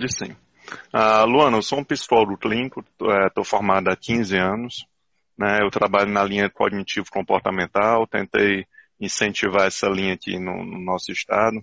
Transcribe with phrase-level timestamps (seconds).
[0.00, 0.32] Pode sim.
[0.94, 4.86] Uh, Luana, eu sou um psicólogo clínico, estou é, formado há 15 anos.
[5.36, 8.66] Né, eu trabalho na linha cognitivo-comportamental, tentei
[8.98, 11.62] incentivar essa linha aqui no, no, nosso estado.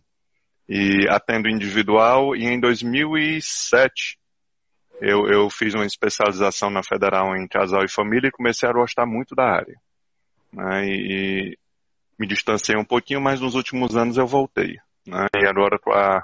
[0.69, 4.19] E atendo individual, e em 2007
[5.01, 9.07] eu, eu fiz uma especialização na Federal em casal e família e comecei a gostar
[9.07, 9.79] muito da área.
[10.53, 11.57] Né, e,
[12.19, 14.75] me distanciei um pouquinho, mas nos últimos anos eu voltei.
[15.07, 16.23] Né, e agora com a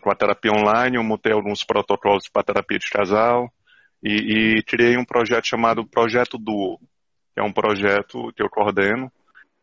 [0.00, 3.52] com a terapia online, eu montei alguns protocolos para terapia de casal
[4.02, 6.80] e, e criei um projeto chamado Projeto Duo,
[7.32, 9.12] que é um projeto que eu coordeno,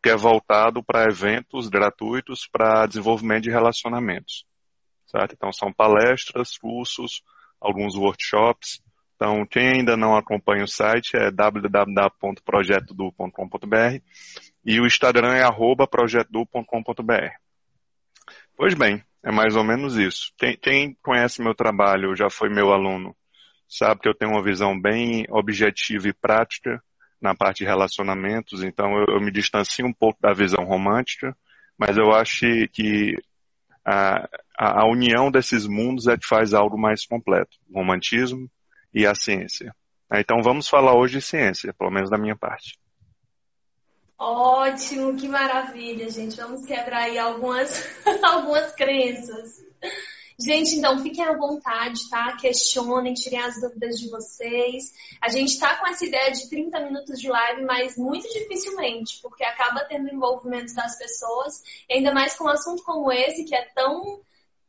[0.02, 4.46] que é voltado para eventos gratuitos para desenvolvimento de relacionamentos.
[5.05, 5.34] Certo?
[5.34, 7.22] Então são palestras, cursos,
[7.60, 8.82] alguns workshops.
[9.16, 14.00] Então, quem ainda não acompanha o site é www.projetodu.com.br
[14.66, 15.44] e o Instagram é
[15.88, 17.45] projetodu.com.br.
[18.57, 20.31] Pois bem, é mais ou menos isso.
[20.37, 23.15] Quem, quem, conhece meu trabalho, já foi meu aluno,
[23.67, 26.81] sabe que eu tenho uma visão bem objetiva e prática
[27.21, 31.35] na parte de relacionamentos, então eu, eu me distancio um pouco da visão romântica,
[31.77, 33.15] mas eu acho que
[33.83, 38.49] a, a, união desses mundos é que faz algo mais completo, o romantismo
[38.93, 39.76] e a ciência.
[40.13, 42.77] Então vamos falar hoje de ciência, pelo menos da minha parte.
[44.18, 46.38] Ótimo, que maravilha, gente.
[46.38, 47.70] Vamos quebrar aí algumas,
[48.24, 49.63] algumas crenças.
[50.38, 52.35] Gente, então fiquem à vontade, tá?
[52.35, 54.94] Questionem, tirem as dúvidas de vocês.
[55.22, 59.46] A gente tá com essa ideia de 30 minutos de live, mas muito dificilmente, porque
[59.46, 64.22] acaba tendo envolvimento das pessoas, ainda mais com um assunto como esse, que é tão,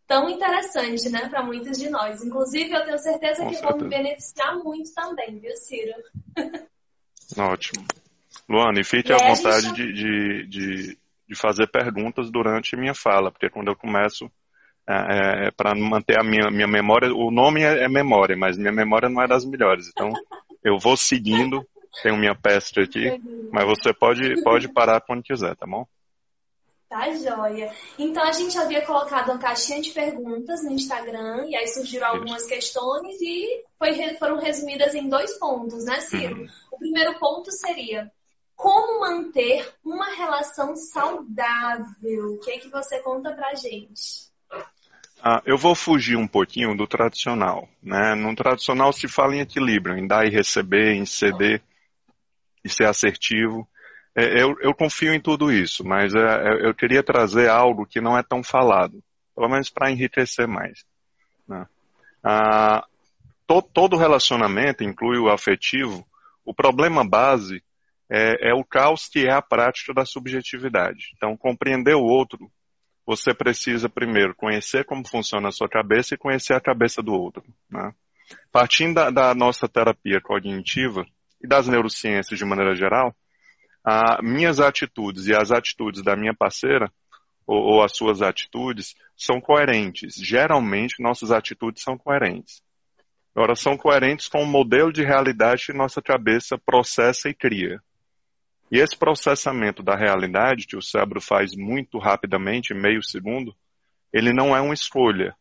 [0.06, 2.22] tão interessante, né, para muitos de nós.
[2.22, 3.77] Inclusive, eu tenho certeza com que certeza.
[3.77, 5.94] vou me beneficiar muito também, viu, Ciro?
[7.36, 7.84] Ótimo.
[8.48, 10.98] Luana, e fique à vontade de, de, de,
[11.28, 14.30] de, fazer perguntas durante minha fala, porque quando eu começo,
[14.88, 18.72] é, é, para manter a minha, minha memória, o nome é, é, memória, mas minha
[18.72, 19.88] memória não é das melhores.
[19.88, 20.12] Então,
[20.62, 21.66] eu vou seguindo,
[22.02, 23.20] tenho minha peste aqui,
[23.52, 25.86] mas você pode, pode parar quando quiser, tá bom?
[26.88, 27.72] Tá joia.
[27.98, 32.42] Então a gente havia colocado uma caixinha de perguntas no Instagram e aí surgiram algumas
[32.42, 32.48] Isso.
[32.48, 36.36] questões e foi, foram resumidas em dois pontos, né, Ciro?
[36.36, 36.48] Uhum.
[36.70, 38.10] O primeiro ponto seria
[38.56, 42.34] como manter uma relação saudável?
[42.34, 44.27] O que é que você conta pra gente?
[45.22, 47.69] Ah, eu vou fugir um pouquinho do tradicional.
[47.83, 48.15] Né?
[48.15, 51.62] No tradicional se fala em equilíbrio, em dar e receber, em ceder
[52.65, 53.69] e ser assertivo.
[54.15, 58.00] É, eu, eu, confio em tudo isso, mas é, é, eu queria trazer algo que
[58.00, 59.03] não é tão falado,
[59.34, 60.84] pelo menos para enriquecer mais.
[61.47, 61.67] Né?
[62.25, 62.87] Ah,
[63.47, 66.06] to, todo relacionamento, inclui o afetivo,
[66.44, 67.62] o problema base
[68.11, 71.12] é, é o caos que é a prática da subjetividade.
[71.17, 72.50] Então, compreender o outro,
[73.06, 77.44] você precisa primeiro conhecer como funciona a sua cabeça e conhecer a cabeça do outro.
[77.71, 77.93] Né?
[78.50, 81.06] Partindo da, da, nossa terapia cognitiva
[81.43, 83.15] e das neurociências de maneira geral,
[83.84, 86.91] a, minhas atitudes e as atitudes da minha parceira,
[87.47, 90.15] ou, ou as suas atitudes, são coerentes.
[90.17, 92.61] Geralmente, nossas atitudes são coerentes.
[93.37, 97.81] Agora, são coerentes com o modelo de realidade que nossa cabeça processa e cria.
[98.71, 103.54] E esse processamento da realidade, que o cérebro faz muito rapidamente, meio segundo,
[104.12, 105.37] ele não é uma escolha.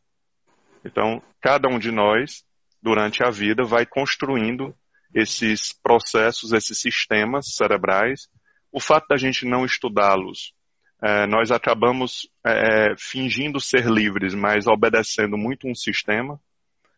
[0.84, 2.44] Então, cada um de nós,
[2.82, 4.76] durante a vida, vai construindo
[5.14, 8.28] esses processos, esses sistemas cerebrais.
[8.72, 10.54] O fato da gente não estudá-los,
[11.02, 16.40] é, nós acabamos é, fingindo ser livres, mas obedecendo muito um sistema.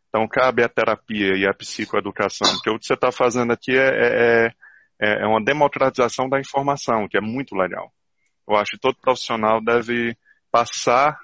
[0.10, 4.46] Então, cabe a terapia e a psicoeducação, porque o que você está fazendo aqui é,
[4.46, 4.54] é,
[5.00, 7.91] é é, uma democratização da informação, que é muito legal.
[8.47, 10.18] Eu acho que todo profissional deve
[10.52, 11.19] passar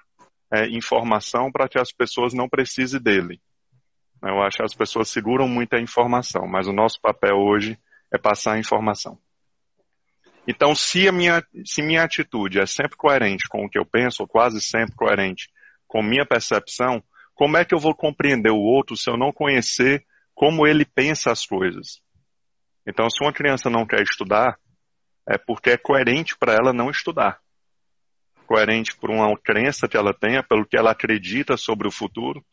[0.54, 3.42] é, informação para que as pessoas não precisem dele.
[4.22, 7.78] Eu acho que as pessoas seguram muito a informação, mas o nosso papel hoje
[8.14, 9.18] é passar a informação.
[10.48, 14.24] Então, se, a minha, se minha atitude é sempre coerente com o que eu penso,
[14.24, 15.50] ou quase sempre coerente
[15.88, 17.04] com minha percepção,
[17.34, 21.32] como é que eu vou compreender o outro se eu não conhecer como ele pensa
[21.32, 22.02] as coisas?
[22.86, 24.58] Então, se uma criança não quer estudar,
[25.28, 27.40] é porque é coerente para ela não estudar.
[28.46, 32.44] Coerente por uma crença que ela tenha, pelo que ela acredita sobre o futuro.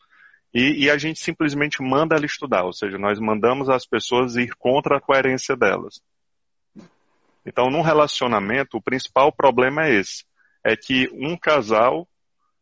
[0.53, 4.53] E, e, a gente simplesmente manda ela estudar, ou seja, nós mandamos as pessoas ir
[4.55, 6.01] contra a coerência delas.
[7.45, 10.25] Então, num relacionamento, o principal problema é esse:
[10.63, 12.07] é que um casal,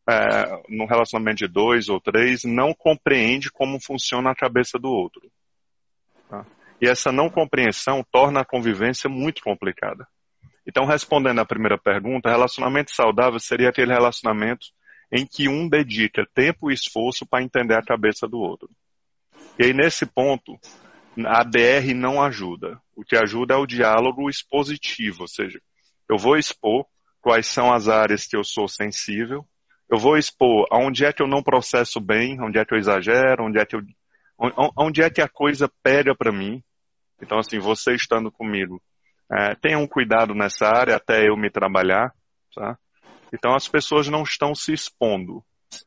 [0.07, 5.22] é, num relacionamento de dois ou três, não compreende como funciona a cabeça do outro.
[6.81, 10.08] E essa não compreensão torna a convivência muito complicada.
[10.66, 14.68] Então, respondendo à primeira pergunta, relacionamento saudável seria aquele relacionamento
[15.12, 18.70] em que um dedica tempo e esforço para entender a cabeça do outro.
[19.58, 20.58] E aí, nesse ponto,
[21.26, 22.80] a DR não ajuda.
[22.96, 25.60] O que ajuda é o diálogo expositivo, ou seja,
[26.08, 26.86] eu vou expor
[27.22, 29.46] quais são as áreas que eu sou sensível,
[29.90, 33.46] eu vou expor onde é que eu não processo bem, onde é que eu exagero,
[33.46, 33.82] onde é que eu,
[34.78, 36.64] onde é que a coisa pega para mim.
[37.21, 38.81] Então, assim, você estando comigo,
[39.31, 42.13] é, tenha um cuidado nessa área até eu me trabalhar,
[42.56, 42.77] tá?
[43.33, 45.44] Então, as pessoas não estão se expondo.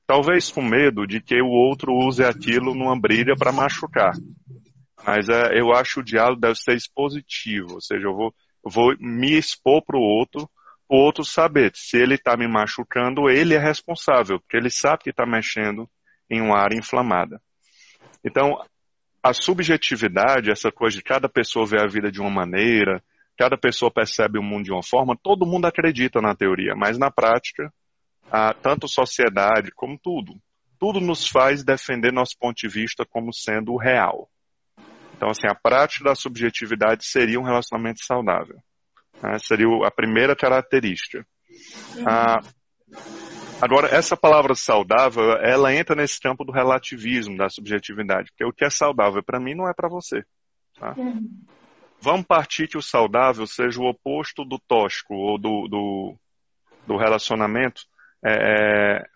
[0.06, 4.12] Talvez com medo de que o outro use aquilo numa briga para machucar.
[5.04, 8.94] Mas é, eu acho que o diálogo deve ser expositivo, ou seja, eu vou, vou
[9.00, 10.48] me expor para o outro,
[10.88, 15.10] o outro saber se ele está me machucando, ele é responsável, porque ele sabe que
[15.10, 15.88] está mexendo
[16.30, 17.40] em uma área inflamada.
[18.24, 18.56] Então,
[19.22, 23.02] a subjetividade, essa coisa de cada pessoa ver a vida de uma maneira,
[23.38, 27.10] cada pessoa percebe o mundo de uma forma, todo mundo acredita na teoria, mas na
[27.10, 27.72] prática,
[28.62, 30.34] tanto sociedade como tudo,
[30.78, 34.28] tudo nos faz defender nosso ponto de vista como sendo o real.
[35.16, 38.56] Então, assim, a prática da subjetividade seria um relacionamento saudável.
[39.22, 39.38] Né?
[39.38, 41.24] Seria a primeira característica.
[41.94, 42.08] Uhum.
[42.08, 42.40] Ah,
[43.62, 48.64] agora, essa palavra saudável, ela entra nesse campo do relativismo, da subjetividade, porque o que
[48.64, 50.24] é saudável para mim não é para você.
[50.78, 50.94] Tá?
[50.96, 51.28] Uhum.
[52.00, 56.16] Vamos partir que o saudável seja o oposto do tóxico ou do, do,
[56.86, 57.82] do relacionamento
[58.24, 59.06] é,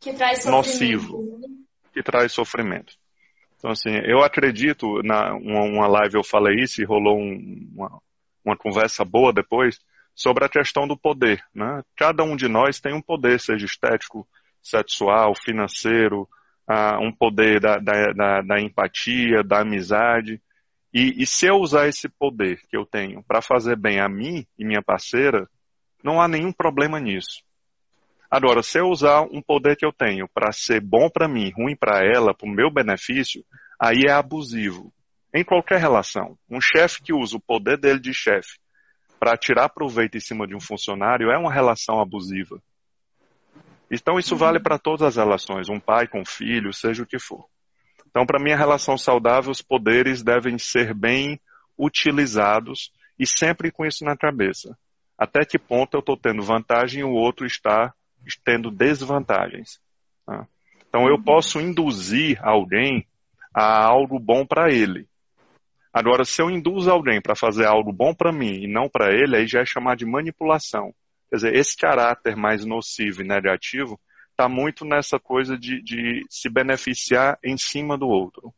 [0.00, 1.40] que traz nocivo,
[1.92, 2.94] que traz sofrimento.
[3.56, 8.00] Então, assim, eu acredito, na uma, live eu falei isso e rolou um, uma,
[8.44, 9.78] uma conversa boa depois,
[10.14, 11.42] sobre a questão do poder.
[11.54, 11.82] Né?
[11.96, 14.26] Cada um de nós tem um poder, seja estético,
[14.62, 16.28] sexual, financeiro,
[16.68, 20.40] uh, um poder da, da, da, da, empatia, da amizade.
[20.92, 24.46] E, e se eu usar esse poder que eu tenho para fazer bem a mim
[24.58, 25.48] e minha parceira,
[26.04, 27.42] não há nenhum problema nisso.
[28.30, 31.76] Agora, se eu usar um poder que eu tenho para ser bom para mim, ruim
[31.76, 33.44] para ela, para o meu benefício,
[33.78, 34.92] aí é abusivo.
[35.34, 36.36] Em qualquer relação.
[36.50, 38.61] Um chefe que usa o poder dele de chefe
[39.22, 42.60] para tirar proveito em cima de um funcionário é uma relação abusiva.
[43.88, 47.20] Então, isso vale para todas as relações, um pai com um filho, seja o que
[47.20, 47.46] for.
[48.10, 51.40] Então, para mim, a relação saudável, os poderes devem ser bem
[51.78, 54.76] utilizados e sempre com isso na cabeça.
[55.16, 57.94] Até que ponto eu estou tendo vantagem e o outro está
[58.44, 59.78] tendo desvantagens.
[60.26, 60.48] Tá?
[60.88, 63.06] Então eu posso induzir alguém
[63.54, 65.06] a algo bom para ele.
[65.92, 69.36] Agora, se eu induzo alguém para fazer algo bom para mim e não para ele,
[69.36, 70.92] aí já é chamar de manipulação.
[71.28, 74.00] Quer dizer, esse caráter mais nocivo e negativo
[74.30, 78.52] está muito nessa coisa de, de, se beneficiar em cima do outro.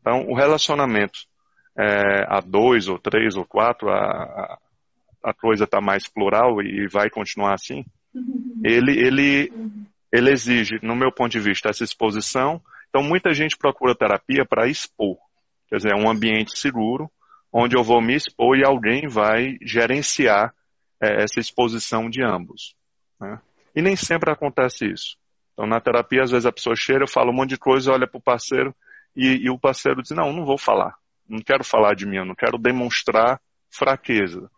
[0.00, 1.20] Então, o relacionamento
[1.78, 4.58] é, a dois ou três ou quatro, a,
[5.22, 7.84] a coisa está mais plural e vai continuar assim
[8.64, 9.52] ele, ele,
[10.12, 12.60] ele exige, no meu ponto de vista, essa exposição.
[12.88, 15.16] Então, muita gente procura terapia para expor.
[15.70, 17.10] Quer dizer, é um ambiente seguro,
[17.52, 20.52] onde eu vou me expor e alguém vai gerenciar
[21.00, 22.74] é, essa exposição de ambos.
[23.20, 23.40] Né?
[23.74, 25.16] E nem sempre acontece isso.
[25.52, 28.18] Então, na terapia, às vezes a pessoa chega, fala um monte de coisa, olha para
[28.18, 28.74] o parceiro
[29.14, 30.96] e, e, o parceiro diz: Não, não vou falar.
[31.28, 33.40] Não quero falar de mim, eu não quero demonstrar
[33.70, 34.50] fraqueza.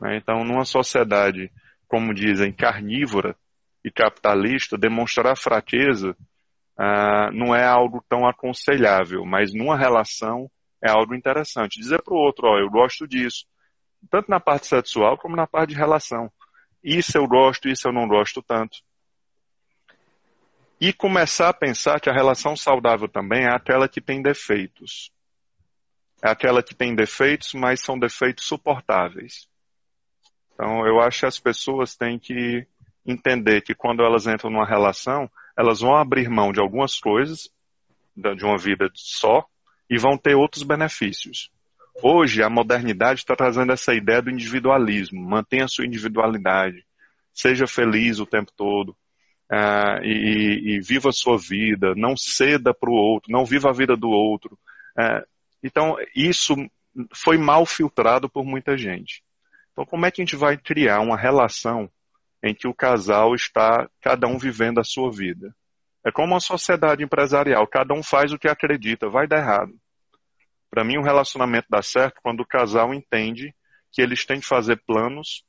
[0.00, 0.16] Né?
[0.16, 1.50] Então, numa sociedade
[1.88, 3.36] como dizem, carnívora
[3.84, 6.16] e capitalista, demonstrar fraqueza
[6.78, 10.50] ah, não é algo tão aconselhável, mas numa relação
[10.82, 11.80] é algo interessante.
[11.80, 13.46] Dizer para o outro, ó, eu gosto disso,
[14.10, 16.30] tanto na parte sexual como na parte de relação.
[16.82, 18.78] Isso eu gosto, isso eu não gosto tanto.
[20.80, 25.10] E começar a pensar que a relação saudável também é aquela que tem defeitos.
[26.22, 29.48] É aquela que tem defeitos, mas são defeitos suportáveis.
[30.52, 32.66] Então, eu acho que as pessoas têm que
[33.06, 37.48] entender que quando elas entram numa relação, elas vão abrir mão de algumas coisas,
[38.14, 39.44] de uma vida só,
[39.88, 41.50] e vão ter outros benefícios.
[42.02, 45.20] Hoje, a modernidade está trazendo essa ideia do individualismo.
[45.20, 46.84] Mantenha a sua individualidade.
[47.32, 48.90] Seja feliz o tempo todo.
[49.50, 51.94] Uh, e, e, viva a sua vida.
[51.94, 53.32] Não ceda para o outro.
[53.32, 54.58] Não viva a vida do outro.
[54.98, 55.24] Uh,
[55.62, 56.54] então, isso
[57.14, 59.22] foi mal filtrado por muita gente.
[59.72, 61.90] Então, como é que a gente vai criar uma relação
[62.46, 65.54] em que o casal está, cada um vivendo a sua vida?
[66.04, 69.72] É como uma sociedade empresarial, cada um faz o que acredita, vai dar errado.
[70.70, 73.54] Para mim, um relacionamento dá certo quando o casal entende
[73.92, 75.44] que eles têm que fazer planos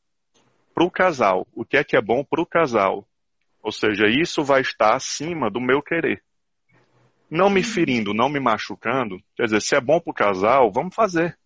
[0.73, 1.47] para o casal.
[1.53, 3.07] O que é que é bom para o casal?
[3.61, 6.23] Ou seja, isso vai estar acima do meu querer.
[7.29, 9.19] Não me ferindo, não me machucando.
[9.35, 11.37] Quer dizer, se é bom para o casal, vamos fazer.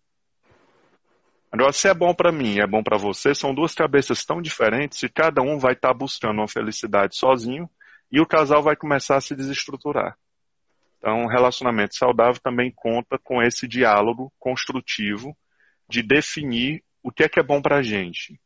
[1.52, 4.40] Agora, se é bom para mim e é bom para você, são duas cabeças tão
[4.40, 7.68] diferentes e cada um vai estar tá buscando uma felicidade sozinho
[8.10, 10.16] e o casal vai começar a se desestruturar.
[10.96, 15.36] Então, um relacionamento saudável também conta com esse diálogo construtivo
[15.86, 18.40] de definir o que é que é bom para a gente.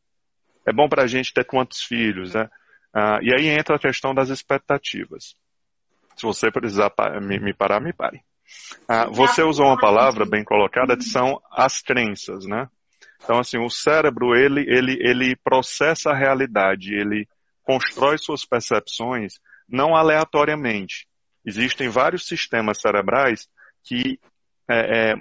[0.66, 2.50] É bom para a gente ter quantos filhos, né?
[2.92, 5.36] Ah, e aí entra a questão das expectativas.
[6.16, 8.22] Se você precisar me, me parar, me pare.
[8.88, 12.68] Ah, você usou uma palavra bem colocada que são as crenças, né?
[13.22, 17.28] Então, assim, o cérebro, ele, ele, ele processa a realidade, ele
[17.62, 19.34] constrói suas percepções
[19.68, 21.08] não aleatoriamente.
[21.44, 23.48] Existem vários sistemas cerebrais
[23.82, 24.18] que
[24.68, 25.14] é, é,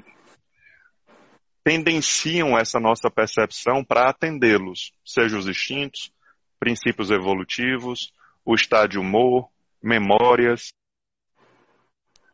[1.64, 6.12] tendenciam essa nossa percepção para atendê-los, seja os instintos,
[6.60, 8.12] princípios evolutivos,
[8.44, 9.50] o estado de humor,
[9.82, 10.74] memórias.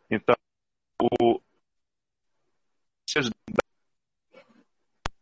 [0.09, 0.35] Então,
[1.01, 1.39] o,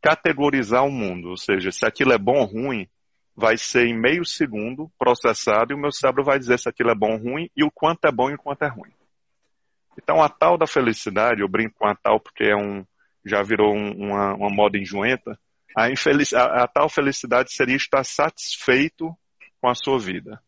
[0.02, 2.88] categorizar o mundo, ou seja, se aquilo é bom ou ruim,
[3.36, 6.96] vai ser em meio segundo processado e o meu cérebro vai dizer se aquilo é
[6.96, 8.92] bom ou ruim e o quanto é bom e o quanto é ruim.
[10.02, 12.86] Então a tal da felicidade, eu brinco com a tal porque é um,
[13.26, 15.38] já virou um, uma, uma moda enjoenta,
[15.76, 19.16] a, infelic, a, a tal felicidade seria estar satisfeito
[19.62, 20.42] com a sua vida.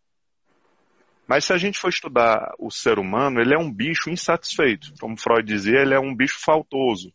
[1.27, 4.91] Mas se a gente for estudar o ser humano, ele é um bicho insatisfeito.
[4.99, 7.13] Como Freud dizia, ele é um bicho faltoso.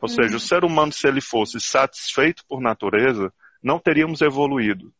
[0.00, 0.38] Ou seja, o uhum.
[0.38, 3.32] ser humano, se ele fosse satisfeito por natureza,
[3.62, 4.92] não teríamos evoluído.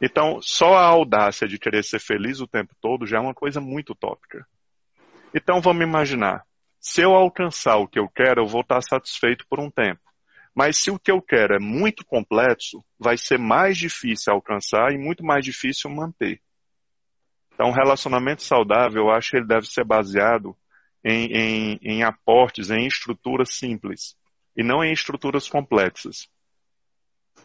[0.00, 3.60] Então, só a audácia de querer ser feliz o tempo todo já é uma coisa
[3.60, 4.46] muito utópica.
[5.34, 6.44] Então, vamos imaginar.
[6.80, 10.00] Se eu alcançar o que eu quero, eu vou estar satisfeito por um tempo.
[10.54, 14.98] Mas se o que eu quero é muito complexo, vai ser mais difícil alcançar e
[14.98, 16.40] muito mais difícil manter.
[17.54, 20.56] Então, um relacionamento saudável, eu acho que ele deve ser baseado
[21.04, 24.16] em, em, em aportes, em estruturas simples,
[24.56, 26.28] e não em estruturas complexas.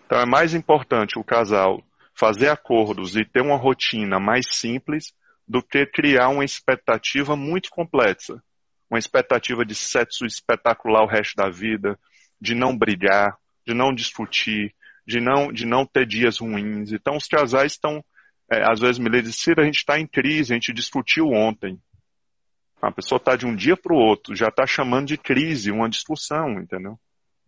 [0.06, 1.84] Então, é mais importante o casal
[2.14, 5.14] fazer acordos e ter uma rotina mais simples
[5.48, 8.42] do que criar uma expectativa muito complexa.
[8.90, 11.98] Uma expectativa de sexo espetacular o resto da vida,
[12.40, 14.74] de não brigar, de não discutir,
[15.06, 16.92] de não, de não ter dias ruins.
[16.92, 18.04] Então, os casais estão,
[18.52, 21.80] é, às vezes me dizem, Cira, a gente está em crise, a gente discutiu ontem.
[22.82, 25.90] A pessoa está de um dia para o outro, já está chamando de crise, uma
[25.90, 27.00] discussão, entendeu?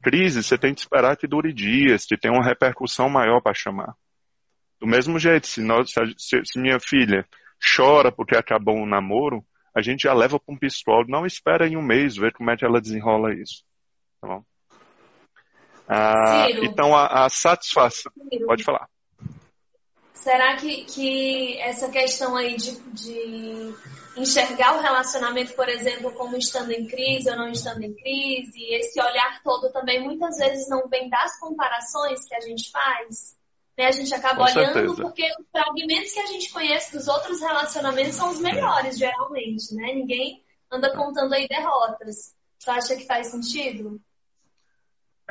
[0.02, 3.94] Crise, você tem que esperar que dure dias, que tenha uma repercussão maior para chamar.
[4.80, 7.28] Do mesmo jeito, se, nós, se, se, minha filha
[7.76, 9.46] chora porque acabou um namoro,
[9.76, 11.12] a gente já leva para um psicólogo.
[11.12, 13.64] Não espera em um mês ver como é que ela desenrola isso.
[14.22, 14.44] Tá bom?
[15.88, 18.12] Ah, então, a, a satisfação.
[18.46, 18.88] Pode falar.
[20.22, 23.76] Será que, que essa questão aí de, de
[24.18, 29.02] enxergar o relacionamento, por exemplo, como estando em crise ou não estando em crise, esse
[29.02, 33.38] olhar todo também muitas vezes não vem das comparações que a gente faz?
[33.78, 33.88] Né?
[33.88, 35.02] A gente acaba Com olhando certeza.
[35.02, 39.94] porque os fragmentos que a gente conhece dos outros relacionamentos são os melhores, geralmente, né?
[39.94, 42.36] Ninguém anda contando aí derrotas.
[42.58, 44.02] Você acha que faz sentido?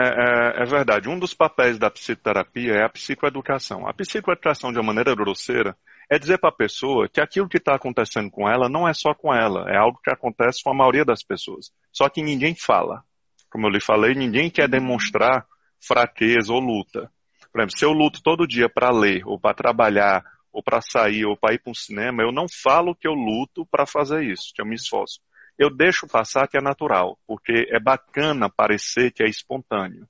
[0.00, 1.09] É, é, é, verdade.
[1.09, 3.85] Um dos papéis da psicoterapia é a psicoeducação.
[3.85, 5.76] A psicoeducação, de uma maneira grosseira,
[6.09, 9.12] é dizer para a pessoa que aquilo que está acontecendo com ela não é só
[9.12, 11.73] com ela, é algo que acontece com a maioria das pessoas.
[11.93, 13.02] Só que ninguém fala.
[13.50, 15.45] Como eu lhe falei, ninguém quer demonstrar
[15.85, 17.11] fraqueza ou luta.
[17.52, 21.25] Por exemplo, se eu luto todo dia para ler, ou para trabalhar, ou para sair,
[21.25, 24.52] ou para ir para um cinema, eu não falo que eu luto para fazer isso,
[24.55, 25.21] que eu me esforço.
[25.59, 30.07] Eu deixo passar que é natural, porque é bacana parecer que é espontâneo.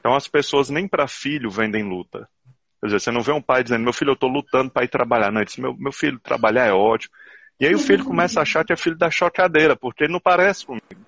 [0.00, 2.28] Então as pessoas nem para filho vendem luta.
[2.80, 4.88] Quer dizer, você não vê um pai dizendo, meu filho, eu estou lutando para ir
[4.88, 5.30] trabalhar.
[5.30, 7.14] Não, ele meu, meu filho, trabalhar é ótimo.
[7.60, 10.18] E aí o filho começa a achar que é filho da chocadeira, porque ele não
[10.18, 11.06] parece comigo.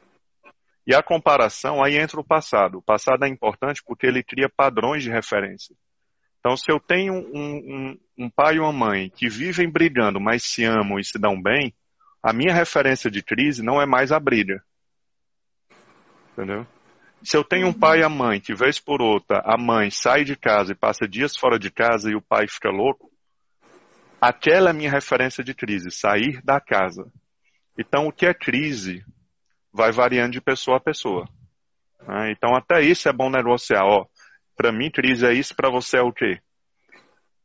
[0.86, 2.78] E a comparação, aí entra o passado.
[2.78, 5.74] O passado é importante porque ele cria padrões de referência.
[6.38, 10.44] Então, se eu tenho um, um, um pai e uma mãe que vivem brigando, mas
[10.44, 11.74] se amam e se dão bem,
[12.24, 14.64] a minha referência de crise não é mais a briga.
[16.32, 16.66] Entendeu?
[17.22, 20.24] Se eu tenho um pai e a mãe que, vez por outra, a mãe sai
[20.24, 23.12] de casa e passa dias fora de casa e o pai fica louco,
[24.18, 27.12] aquela é a minha referência de crise, sair da casa.
[27.78, 29.04] Então, o que é crise
[29.70, 31.28] vai variando de pessoa a pessoa.
[32.08, 32.32] Né?
[32.32, 33.84] Então, até isso é bom negociar.
[33.84, 34.06] Ó,
[34.56, 36.40] para mim, crise é isso, para você é o quê?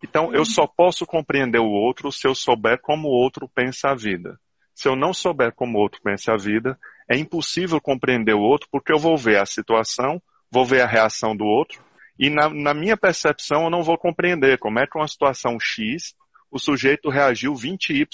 [0.01, 3.95] Então, eu só posso compreender o outro se eu souber como o outro pensa a
[3.95, 4.39] vida.
[4.79, 8.69] Se eu não souber como o outro pensa a vida, é impossível compreender o outro
[8.71, 11.83] porque eu vou ver a situação, vou ver a reação do outro,
[12.17, 16.15] e na, na minha percepção eu não vou compreender como é que uma situação X
[16.49, 18.07] o sujeito reagiu 20Y.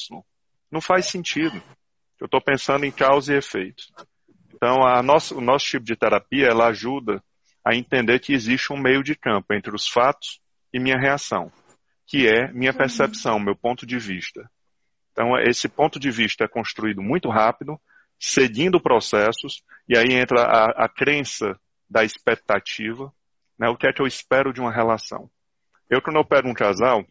[0.71, 1.61] Não faz sentido.
[2.19, 3.83] Eu estou pensando em causa e efeito.
[4.51, 7.23] Então, nossa, o nosso tipo de terapia, ela ajuda
[7.63, 10.39] a entender que existe um meio de campo entre os fatos
[10.73, 11.51] e minha reação.
[12.07, 12.77] que é minha uhum.
[12.77, 14.49] percepção, meu ponto de vista.
[15.15, 17.79] Então, esse ponto de vista é construído muito rápido,
[18.19, 21.57] seguindo processos, e aí entra a, a crença
[21.89, 23.13] da expectativa,
[23.57, 23.69] né?
[23.69, 25.29] o que é que eu espero de uma relação.
[25.89, 27.05] Eu, quando eu pego um casal,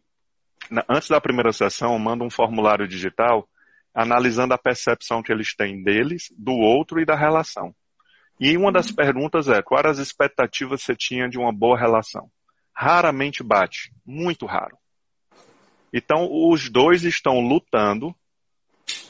[0.87, 3.49] antes da primeira sessão, eu mando um formulário digital
[3.95, 7.75] analisando a percepção que eles têm deles, do outro e da relação.
[8.39, 8.97] E uma das uhum.
[8.97, 12.29] perguntas é: quais as expectativas você tinha de uma boa relação?
[12.77, 14.77] Raramente bate, muito raro.
[15.97, 18.13] Então, os dois estão lutando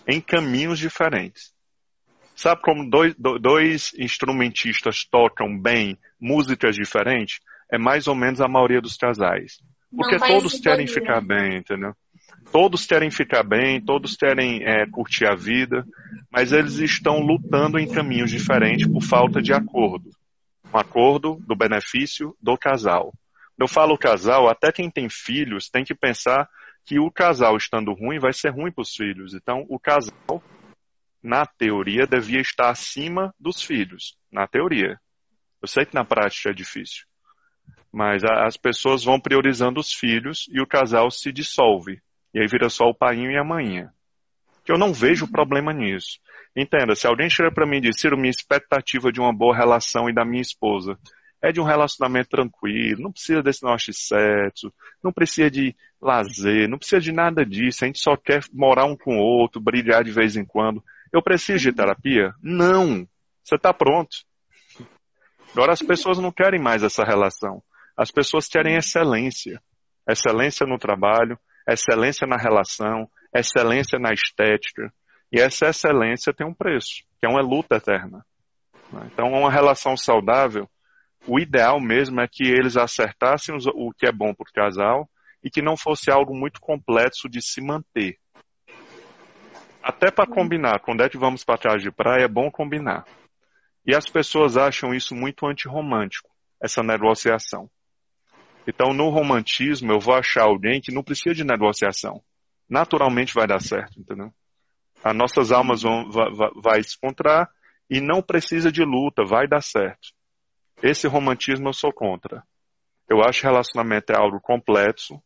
[0.06, 1.54] em caminhos diferentes.
[2.36, 7.40] Sabe como dois, dois instrumentistas tocam bem músicas diferentes?
[7.72, 9.62] É mais ou menos a maioria dos casais.
[9.96, 11.94] Porque todos querem ficar bem, entendeu?
[12.52, 15.86] Todos querem ficar bem, todos querem é, curtir a vida,
[16.30, 20.10] mas eles estão lutando em caminhos diferentes por falta de acordo.
[20.72, 23.10] Um acordo do benefício do casal.
[23.58, 26.46] Eu falo casal, até quem tem filhos tem que pensar
[26.84, 29.34] que o casal estando ruim vai ser ruim para os filhos.
[29.34, 30.42] Então, o casal,
[31.22, 34.16] na teoria, devia estar acima dos filhos.
[34.30, 34.98] Na teoria.
[35.62, 37.04] Eu sei que na prática é difícil.
[37.90, 42.02] Mas as pessoas vão priorizando os filhos e o casal se dissolve.
[42.34, 43.88] E aí vira só o pai e a mãe.
[44.64, 46.18] Que eu não vejo problema nisso.
[46.56, 50.08] Entenda, se alguém chega para mim e diz, Ciro, minha expectativa de uma boa relação
[50.08, 50.98] e da minha esposa
[51.44, 54.72] é de um relacionamento tranquilo, não precisa desse nosso sexo,
[55.02, 58.96] não precisa de lazer, não precisa de nada disso, a gente só quer morar um
[58.96, 60.82] com o outro, brilhar de vez em quando.
[61.12, 62.32] Eu preciso de terapia?
[62.42, 63.06] Não.
[63.42, 64.16] Você está pronto.
[65.52, 67.62] Agora as pessoas não querem mais essa relação.
[67.94, 69.60] As pessoas querem excelência.
[70.08, 74.90] Excelência no trabalho, excelência na relação, excelência na estética.
[75.30, 78.24] E essa excelência tem um preço, que é uma luta eterna.
[79.12, 80.68] Então, uma relação saudável,
[81.26, 85.08] o ideal mesmo é que eles acertassem o que é bom para o casal
[85.42, 88.18] e que não fosse algo muito complexo de se manter.
[89.82, 93.04] Até para combinar, quando é que vamos para trás de praia, é bom combinar.
[93.86, 97.68] E as pessoas acham isso muito antirromântico, essa negociação.
[98.66, 102.22] Então, no romantismo, eu vou achar alguém que não precisa de negociação.
[102.68, 104.32] Naturalmente vai dar certo, entendeu?
[105.02, 106.30] As nossas almas vão vai,
[106.62, 107.50] vai se encontrar
[107.90, 110.14] e não precisa de luta, vai dar certo.
[110.84, 112.42] Esse romantismo eu sou contra.
[113.08, 115.18] Eu acho que relacionamento é algo complexo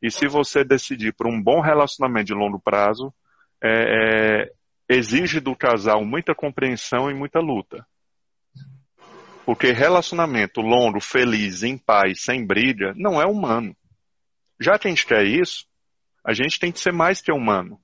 [0.00, 3.12] e se você decidir por um bom relacionamento de longo prazo,
[3.62, 4.52] é, é,
[4.88, 7.86] exige do casal muita compreensão e muita luta.
[9.44, 13.76] Porque relacionamento longo, feliz, em paz, sem briga, não é humano.
[14.58, 15.66] Já que a gente quer isso,
[16.24, 17.78] a gente tem que ser mais que humano.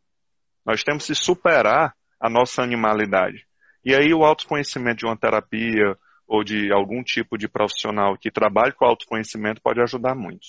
[0.65, 3.47] Nós temos que superar a nossa animalidade.
[3.85, 5.95] E aí o autoconhecimento de uma terapia
[6.29, 10.49] ou de algum tipo de profissional que trabalhe com autoconhecimento pode ajudar muito.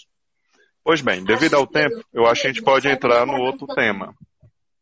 [0.84, 4.14] Pois bem, devido ao tempo, eu acho que a gente pode entrar no outro tema.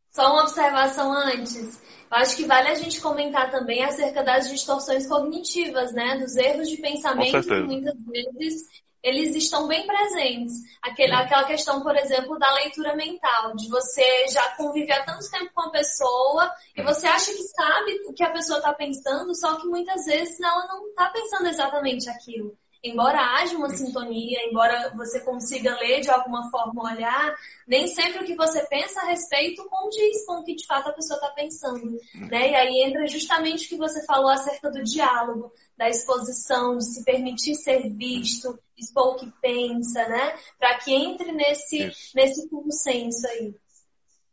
[0.10, 1.82] Só uma observação antes.
[2.10, 6.18] Eu acho que vale a gente comentar também acerca das distorções cognitivas, né?
[6.18, 8.64] Dos erros de pensamento que muitas vezes
[9.04, 10.54] eles estão bem presentes.
[10.82, 15.52] Aquele, aquela questão, por exemplo, da leitura mental, de você já conviver há tanto tempo
[15.54, 19.56] com a pessoa e você acha que sabe o que a pessoa está pensando, só
[19.60, 25.20] que muitas vezes ela não está pensando exatamente aquilo embora haja uma sintonia, embora você
[25.22, 27.36] consiga ler de alguma forma, olhar,
[27.68, 30.94] nem sempre o que você pensa a respeito condiz com o que de fato a
[30.94, 31.98] pessoa está pensando.
[32.30, 32.52] Né?
[32.52, 37.04] E aí entra justamente o que você falou acerca do diálogo, da exposição, de se
[37.04, 40.36] permitir ser visto, expor o que pensa, né?
[40.58, 43.56] Para que entre nesse, nesse consenso aí.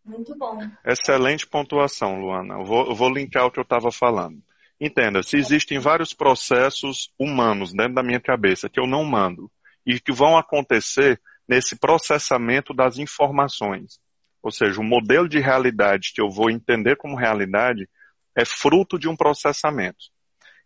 [0.05, 0.59] Muito bom.
[0.85, 2.55] Excelente pontuação, Luana.
[2.55, 4.43] Eu vou, eu vou linkar o que eu estava falando.
[4.81, 9.51] Entenda, se existem vários processos humanos dentro da minha cabeça que eu não mando
[9.87, 14.01] e que vão acontecer nesse processamento das informações,
[14.43, 17.89] ou seja, o modelo de realidade que eu vou entender como realidade
[18.37, 20.13] é fruto de um processamento.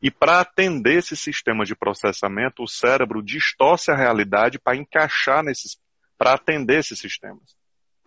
[0.01, 5.77] E para atender esse sistema de processamento, o cérebro distorce a realidade para encaixar nesses,
[6.17, 7.57] para atender esses sistemas.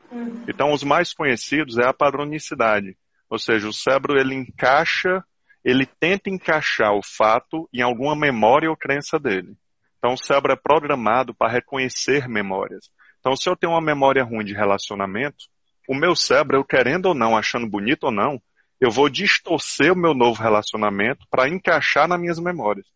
[0.10, 0.46] Uhum.
[0.48, 2.98] Então, os mais conhecidos é a padronicidade,
[3.30, 5.24] ou seja, o cérebro ele encaixa
[5.64, 9.56] ele tenta encaixar o fato em alguma memória ou crença dele.
[9.98, 12.90] Então, o cérebro é programado para reconhecer memórias.
[13.20, 15.46] Então, se eu tenho uma memória ruim de relacionamento,
[15.88, 18.42] o meu cérebro, eu querendo ou não, achando bonito ou não,
[18.80, 22.88] eu vou distorcer o meu novo relacionamento para encaixar nas minhas memórias.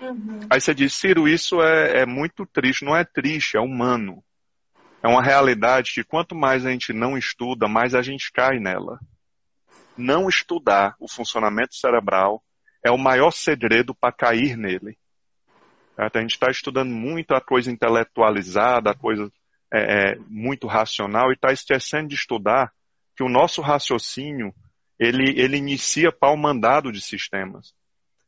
[0.00, 0.40] Uhum.
[0.50, 2.84] Aí você diz, Ciro, isso é, é muito triste.
[2.84, 4.24] Não é triste, é humano.
[5.00, 8.98] É uma realidade que quanto mais a gente não estuda, mais a gente cai nela
[9.96, 12.42] não estudar o funcionamento cerebral
[12.84, 14.98] é o maior segredo para cair nele.
[15.96, 19.32] A gente está estudando muito a coisa intelectualizada, a coisa
[19.72, 22.72] é, é muito racional e está esquecendo de estudar
[23.16, 24.52] que o nosso raciocínio
[24.98, 27.72] ele, ele inicia o mandado de sistemas.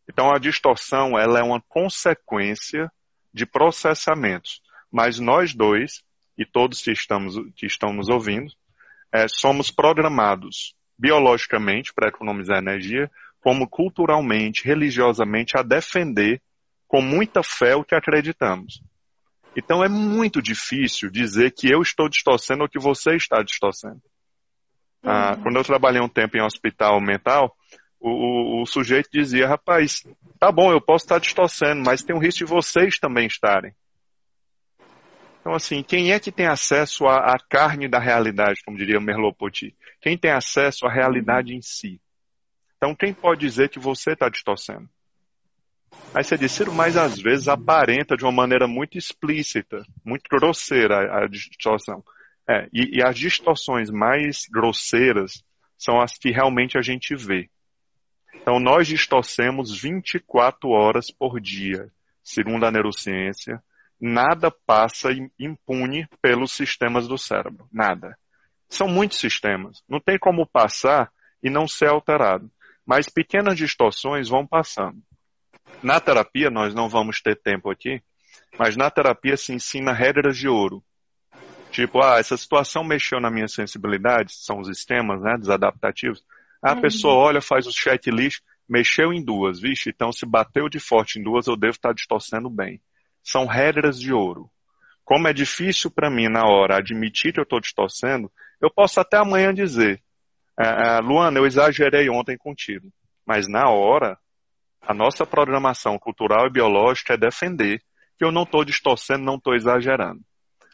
[0.09, 2.91] Então a distorção ela é uma consequência
[3.35, 4.63] de processamentos.
[4.91, 6.03] Mas nós dois,
[6.39, 8.53] e todos que, estamos, que estão nos ouvindo,
[9.13, 16.41] é, somos programados biologicamente para economizar energia, como culturalmente, religiosamente, a defender
[16.89, 18.83] com muita fé o que acreditamos.
[19.57, 24.03] Então é muito difícil dizer que eu estou distorcendo ou que você está distorcendo.
[25.03, 25.43] Ah, uhum.
[25.43, 27.57] quando eu trabalhei um tempo em hospital mental,
[28.01, 30.03] o, o, o, sujeito dizia, rapaz,
[30.39, 33.73] tá bom, eu posso estar distorcendo, mas tem um risco de vocês também estarem.
[35.47, 39.77] Então, assim, quem é que tem acesso à, à carne da realidade, como diria Merleau-Ponty?
[40.01, 42.01] Quem tem acesso à realidade em si?
[42.77, 44.91] Então, quem pode dizer que você está distorcendo?
[46.13, 51.17] Aí você diz, Ciro, mas às vezes aparenta de uma maneira muito explícita, muito grosseira
[51.17, 52.03] a, distorção.
[52.51, 55.45] É, e, e as distorções mais grosseiras
[55.79, 57.49] são as que realmente a gente vê.
[58.35, 61.89] Então, nós distorcemos 24 horas por dia,
[62.21, 63.63] segundo a neurociência.
[64.01, 67.67] Nada passa impune pelos sistemas do cérebro.
[67.73, 68.17] Nada.
[68.69, 69.83] São muitos sistemas.
[69.89, 71.11] Não tem como passar
[71.43, 72.51] e não ser alterado.
[72.85, 75.03] Mas pequenas distorções vão passando.
[75.83, 78.03] Na terapia, nós não vamos ter tempo aqui,
[78.59, 80.83] mas na terapia se ensina regras de ouro.
[81.71, 86.25] Tipo, ah, essa situação mexeu na minha sensibilidade, são os sistemas né, desadaptativos.
[86.63, 86.81] A uhum.
[86.81, 91.23] pessoa olha, faz o checklist, mexeu em duas, vixe, então se bateu de forte em
[91.23, 92.81] duas, eu devo estar distorcendo bem.
[93.27, 94.49] São regras de ouro.
[95.05, 99.19] Como é difícil para mim, na hora, admitir que eu estou distorcendo, eu posso até
[99.19, 100.01] amanhã dizer,
[100.57, 102.89] ah, Luana, eu exagerei ontem contigo.
[103.27, 104.17] Mas na hora,
[104.81, 107.81] a nossa programação cultural e biológica é defender
[108.17, 110.21] que eu não estou distorcendo, não estou exagerando.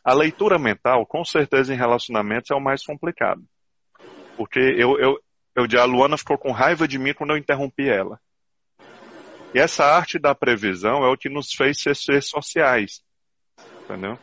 [0.05, 3.43] A leitura mental, com certeza, em relacionamentos é o mais complicado.
[4.37, 5.19] Porque eu, eu,
[5.57, 8.21] eu, a Luana ficou com raiva de mim quando eu interrompi ela.
[9.55, 13.03] E essa arte da previsão é o que nos fez ser sociais.
[13.85, 14.19] Entendeu?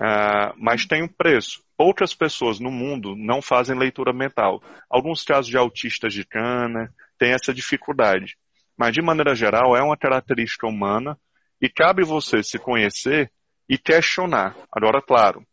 [0.00, 1.62] Ah, mas tem um preço.
[1.76, 4.62] Poucas pessoas no mundo não fazem leitura mental.
[4.90, 8.36] Alguns casos de autistas de cana têm essa dificuldade.
[8.76, 11.18] Mas, de maneira geral, é uma característica humana
[11.60, 13.30] e cabe você se conhecer
[13.68, 14.56] e questionar.
[14.72, 15.44] Agora, claro,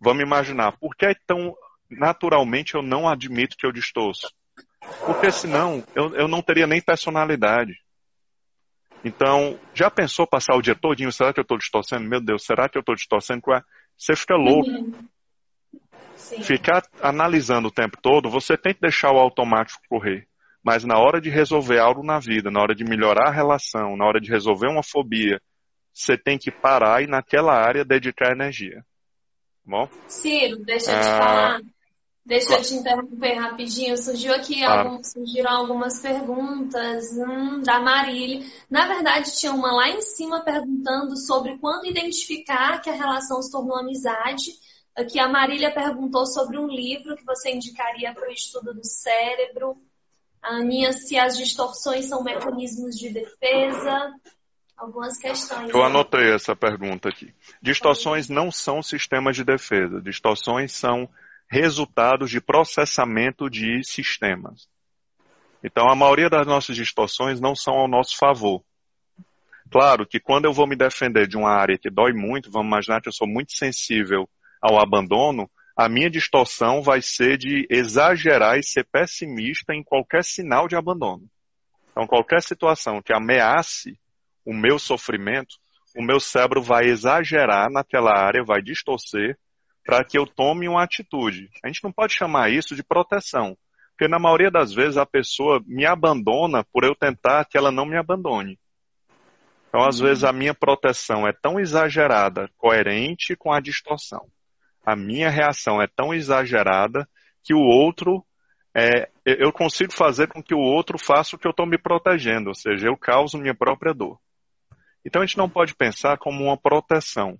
[0.00, 1.54] vamos imaginar, por que tão
[1.88, 4.28] naturalmente eu não admito que eu distorço?
[5.06, 7.74] Porque senão eu, eu não teria nem personalidade.
[9.04, 12.08] Então, já pensou passar o dia todinho, será que eu estou distorcendo?
[12.08, 13.42] Meu Deus, será que eu estou distorcendo?
[13.96, 14.70] Você fica louco.
[14.70, 15.08] Uhum.
[16.42, 20.26] Ficar analisando o tempo todo, você tem que deixar o automático correr.
[20.64, 24.06] Mas na hora de resolver algo na vida, na hora de melhorar a relação, na
[24.06, 25.40] hora de resolver uma fobia,
[25.92, 28.76] você tem que parar e naquela área dedicar energia.
[28.76, 29.88] Tá bom?
[30.06, 31.18] Ciro, deixa eu te ah...
[31.18, 31.60] falar.
[32.24, 33.96] Deixa eu te interromper rapidinho.
[33.98, 38.46] Surgiu aqui algum, surgiram algumas perguntas hum, da Marília.
[38.70, 43.50] Na verdade, tinha uma lá em cima perguntando sobre quando identificar que a relação se
[43.50, 44.52] tornou amizade.
[44.94, 49.76] Aqui a Marília perguntou sobre um livro que você indicaria para o estudo do cérebro.
[50.40, 54.12] A Aninha, se as distorções são mecanismos de defesa.
[54.76, 55.70] Algumas questões.
[55.70, 57.32] Eu anotei essa pergunta aqui.
[57.60, 60.00] Distorções não são sistemas de defesa.
[60.00, 61.08] Distorções são
[61.52, 64.70] resultados de processamento de sistemas.
[65.62, 68.64] Então, a maioria das nossas distorções não são ao nosso favor.
[69.70, 73.02] Claro que quando eu vou me defender de uma área que dói muito, vamos imaginar
[73.02, 74.26] que eu sou muito sensível
[74.62, 80.66] ao abandono, a minha distorção vai ser de exagerar e ser pessimista em qualquer sinal
[80.66, 81.28] de abandono.
[81.90, 83.98] Então, qualquer situação que ameace
[84.42, 85.56] o meu sofrimento,
[85.94, 89.36] o meu cérebro vai exagerar naquela área, vai distorcer
[89.84, 91.48] para que eu tome uma atitude.
[91.64, 93.56] A gente não pode chamar isso de proteção,
[93.90, 97.86] porque na maioria das vezes a pessoa me abandona por eu tentar que ela não
[97.86, 98.58] me abandone.
[99.68, 100.06] Então, às uhum.
[100.06, 104.28] vezes, a minha proteção é tão exagerada, coerente com a distorção
[104.84, 107.08] a minha reação é tão exagerada
[107.42, 108.24] que o outro
[108.74, 112.48] é, eu consigo fazer com que o outro faça o que eu estou me protegendo,
[112.48, 114.18] ou seja, eu causo minha própria dor.
[115.04, 117.38] Então a gente não pode pensar como uma proteção,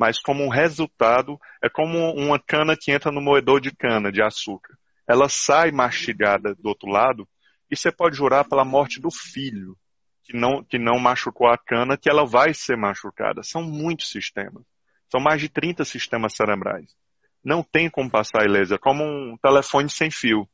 [0.00, 4.22] mas como um resultado, é como uma cana que entra no moedor de cana de
[4.22, 4.74] açúcar.
[5.06, 7.28] Ela sai mastigada do outro lado
[7.70, 9.76] e você pode jurar pela morte do filho
[10.24, 13.42] que não, que não machucou a cana que ela vai ser machucada.
[13.42, 14.64] São muitos sistemas.
[15.10, 16.96] São mais de 30 sistemas cerebrais.
[17.44, 18.74] Não tem como passar ileso.
[18.74, 20.48] É como um telefone sem fio.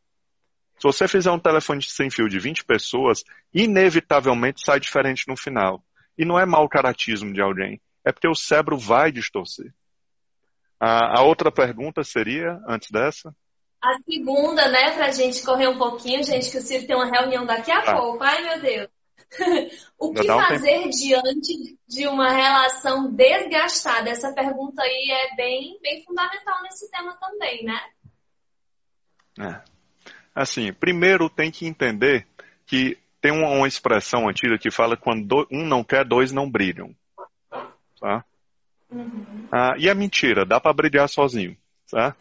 [0.76, 3.22] Se você fizer um telefone sem fio de 20 pessoas,
[3.54, 5.84] inevitavelmente sai diferente no final.
[6.18, 7.80] E não é mau caratismo de alguém.
[8.06, 9.74] É porque o cérebro vai distorcer.
[10.78, 13.34] A, a outra pergunta seria, antes dessa?
[13.82, 17.10] A segunda, né, para a gente correr um pouquinho, gente, que o Ciro tem uma
[17.10, 17.96] reunião daqui a ah.
[17.96, 18.22] pouco.
[18.22, 18.88] Ai, meu Deus.
[19.98, 24.10] o que fazer diante de uma relação desgastada?
[24.10, 27.80] Essa pergunta aí é bem, bem fundamental nesse tema também, né?
[29.40, 29.62] É.
[30.32, 32.24] Assim, primeiro tem que entender
[32.66, 36.48] que tem uma, uma expressão antiga que fala quando do, um não quer, dois não
[36.48, 36.94] brilham.
[38.00, 38.24] Tá?
[38.90, 39.48] Uhum.
[39.50, 41.56] Ah, e é mentira, dá para brilhar sozinho.
[41.90, 42.14] Tá?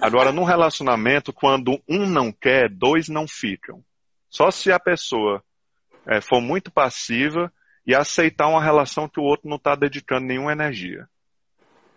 [0.00, 3.82] Agora, num relacionamento, quando um não quer, dois não ficam.
[4.28, 5.42] Só se a pessoa
[6.06, 7.52] é, for muito passiva
[7.86, 11.08] e aceitar uma relação que o outro não está dedicando nenhuma energia.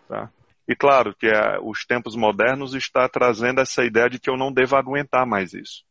[0.08, 0.30] Tá?
[0.66, 4.52] E claro que é, os tempos modernos está trazendo essa ideia de que eu não
[4.52, 5.84] devo aguentar mais isso.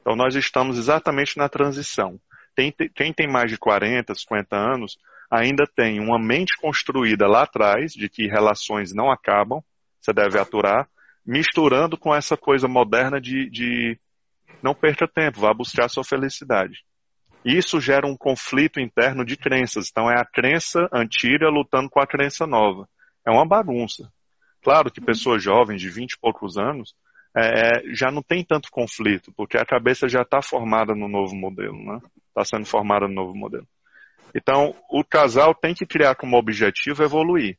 [0.00, 2.18] Então nós estamos exatamente na transição.
[2.54, 4.98] Tem, quem tem mais de 40, 50 anos
[5.32, 9.64] ainda tem uma mente construída lá atrás de que relações não acabam,
[9.98, 10.86] você deve aturar,
[11.24, 13.98] misturando com essa coisa moderna de, de
[14.62, 16.84] não perca tempo, vá buscar sua felicidade.
[17.42, 19.88] Isso gera um conflito interno de crenças.
[19.90, 22.86] Então é a crença antiga lutando com a crença nova.
[23.26, 24.12] É uma bagunça.
[24.62, 26.94] Claro que pessoas jovens de 20 e poucos anos
[27.34, 31.82] é, já não tem tanto conflito, porque a cabeça já está formada no novo modelo,
[31.82, 31.98] né?
[32.28, 33.66] Está sendo formada no novo modelo.
[34.34, 37.58] Então, o casal tem que criar como objetivo evoluir.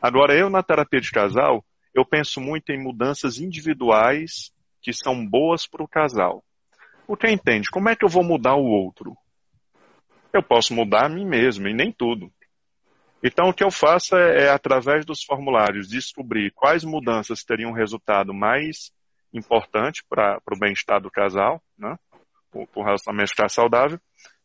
[0.00, 5.66] Agora, eu na terapia de casal, eu penso muito em mudanças individuais que são boas
[5.66, 6.42] para o casal.
[7.06, 9.14] Porque entende, como é que eu vou mudar o outro?
[10.32, 12.32] Eu posso mudar a mim mesmo, e nem tudo.
[13.22, 17.74] Então, o que eu faço é, é através dos formulários, descobrir quais mudanças teriam um
[17.74, 18.90] resultado mais
[19.34, 21.96] importante para o bem-estar do casal, né?
[22.50, 24.00] para o relacionamento ficar saudável,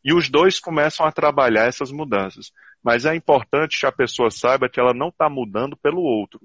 [0.06, 2.52] e os dois começam a trabalhar essas mudanças.
[2.80, 6.40] Mas é importante que a pessoa saiba que ela não está mudando pelo outro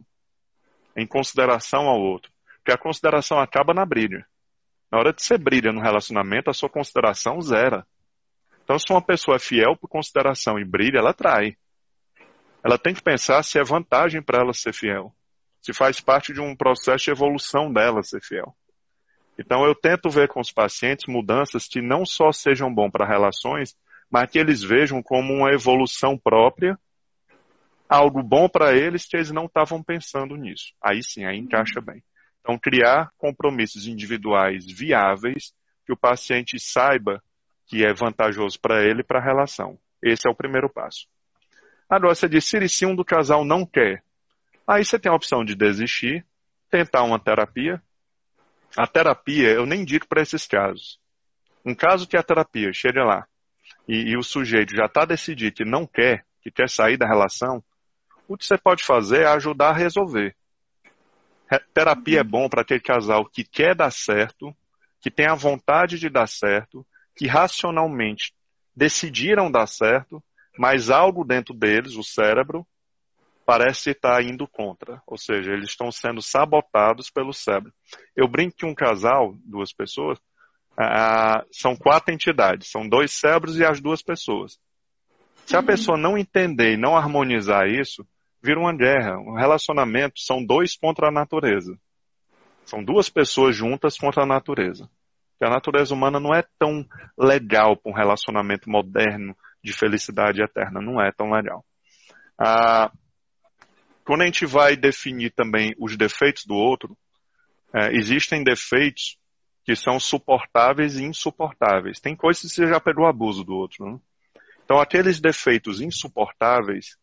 [0.97, 2.31] em consideração ao outro.
[2.57, 4.25] Porque a consideração acaba na briga.
[4.91, 7.85] Na hora de você brilha no relacionamento, a sua consideração zera.
[8.63, 11.55] Então, se uma pessoa é fiel por consideração e brilha, ela trai.
[12.63, 15.13] Ela tem que pensar se é vantagem para ela ser fiel.
[15.61, 18.55] Se faz parte de um processo de evolução dela ser fiel.
[19.37, 23.75] Então, eu tento ver com os pacientes mudanças que não só sejam bom para relações,
[24.09, 26.77] mas que eles vejam como uma evolução própria
[27.91, 30.73] algo bom para eles que eles não estavam pensando nisso.
[30.81, 32.01] Aí sim, aí encaixa bem.
[32.39, 35.53] Então, criar compromissos individuais viáveis
[35.85, 37.21] que o paciente saiba
[37.67, 39.77] que é vantajoso para ele e para a relação.
[40.01, 41.05] Esse é o primeiro passo.
[41.89, 44.01] Agora, você diz, se um do casal não quer,
[44.65, 46.25] aí você tem a opção de desistir,
[46.69, 47.81] tentar uma terapia.
[48.77, 50.99] A terapia, eu nem digo para esses casos.
[51.65, 53.27] Um caso que a terapia chega lá
[53.87, 57.63] e, e o sujeito já está decidido que não quer, que quer sair da relação,
[58.27, 60.35] o que você pode fazer é ajudar a resolver.
[61.73, 64.55] Terapia é bom para aquele casal que quer dar certo,
[65.01, 68.33] que tem a vontade de dar certo, que racionalmente
[68.73, 70.23] decidiram dar certo,
[70.57, 72.65] mas algo dentro deles, o cérebro,
[73.51, 75.01] parece estar indo contra.
[75.05, 77.73] Ou seja, eles estão sendo sabotados pelo cérebro.
[78.15, 80.17] Eu brinco que um casal, duas pessoas,
[80.79, 84.57] ah, são quatro entidades, são dois cérebros e as duas pessoas.
[85.45, 85.65] Se a uhum.
[85.65, 88.07] pessoa não entender e não harmonizar isso,
[88.41, 89.19] vira uma guerra.
[89.19, 91.77] Um relacionamento são dois contra a natureza.
[92.63, 94.89] São duas pessoas juntas contra a natureza.
[95.31, 96.85] Porque a natureza humana não é tão
[97.19, 100.79] legal para um relacionamento moderno de felicidade eterna.
[100.79, 101.65] Não é tão legal.
[102.39, 102.89] Ah,
[104.11, 106.97] quando a gente vai definir também os defeitos do outro,
[107.73, 109.17] é, existem defeitos
[109.63, 112.01] que são suportáveis e insuportáveis.
[112.01, 113.85] Tem coisas que você já pegou abuso do outro.
[113.85, 113.97] Né?
[114.65, 116.97] Então, aqueles defeitos insuportáveis,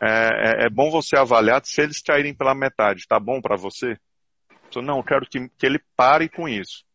[0.00, 3.00] é, é, é, bom você avaliar se eles caírem pela metade.
[3.00, 3.98] Está bom para você?
[4.76, 6.86] Não, eu quero que, que ele pare com isso.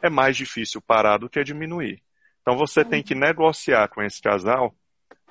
[0.00, 2.00] É mais difícil parar do que diminuir.
[2.40, 4.72] Então você tem que negociar com esse casal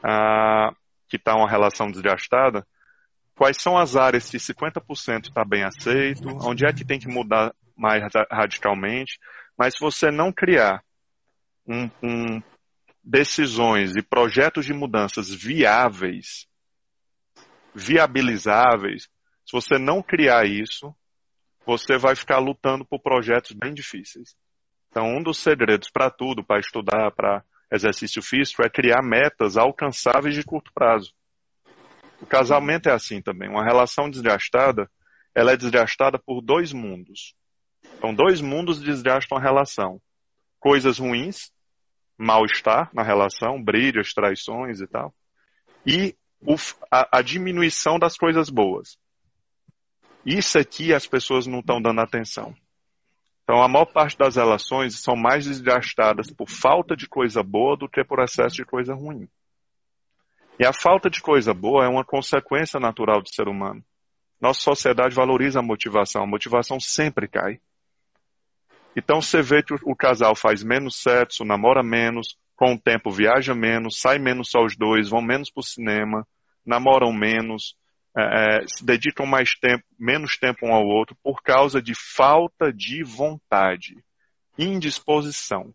[0.04, 0.76] ah,
[1.08, 2.68] que está uma relação desgastada,
[3.40, 7.56] quais são as áreas que 50% está bem aceito, onde é que tem que mudar
[7.74, 9.18] mais radicalmente.
[9.58, 10.84] Mas se você não criar
[11.66, 12.44] um, um,
[13.02, 16.48] decisões e projetos de mudanças viáveis,
[17.74, 19.04] viabilizáveis,
[19.46, 20.94] se você não criar isso,
[21.66, 24.36] você vai ficar lutando por projetos bem difíceis.
[24.90, 30.36] Então, um dos segredos para tudo, para estudar, para exercício físico, é criar metas alcançáveis
[30.36, 31.14] de curto prazo.
[32.22, 33.50] O casamento é assim também.
[33.50, 34.90] Uma relação desgastada,
[35.34, 37.34] ela é desgastada por dois mundos.
[37.98, 40.02] Então, dois mundos desgastam a relação.
[40.60, 41.52] Coisas ruins,
[42.18, 45.14] mal-estar na relação, brigas, traições e tal.
[45.86, 46.56] E o,
[46.92, 48.98] a, a, diminuição das coisas boas.
[50.26, 52.54] Isso aqui as pessoas não estão dando atenção.
[53.44, 57.90] Então, a maior parte das relações são mais desgastadas por falta de coisa boa do
[57.90, 59.28] que por excesso de coisa ruim.
[60.60, 63.82] E a falta de coisa boa é uma consequência natural do ser humano.
[64.42, 66.24] Nossa sociedade valoriza a motivação.
[66.24, 67.62] A motivação sempre cai.
[68.94, 73.56] Então você vê que o casal faz menos sexo, namora menos, com o tempo viaja
[73.56, 76.28] menos, sai menos só os dois, vão menos para o cinema,
[76.66, 77.78] namoram menos,
[78.18, 82.74] é, é, se dedicam mais tempo, menos tempo um ao outro por causa de falta
[82.74, 83.96] de vontade,
[84.58, 85.74] indisposição.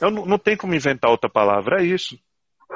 [0.00, 2.18] Eu não, não tem como inventar outra palavra, é isso.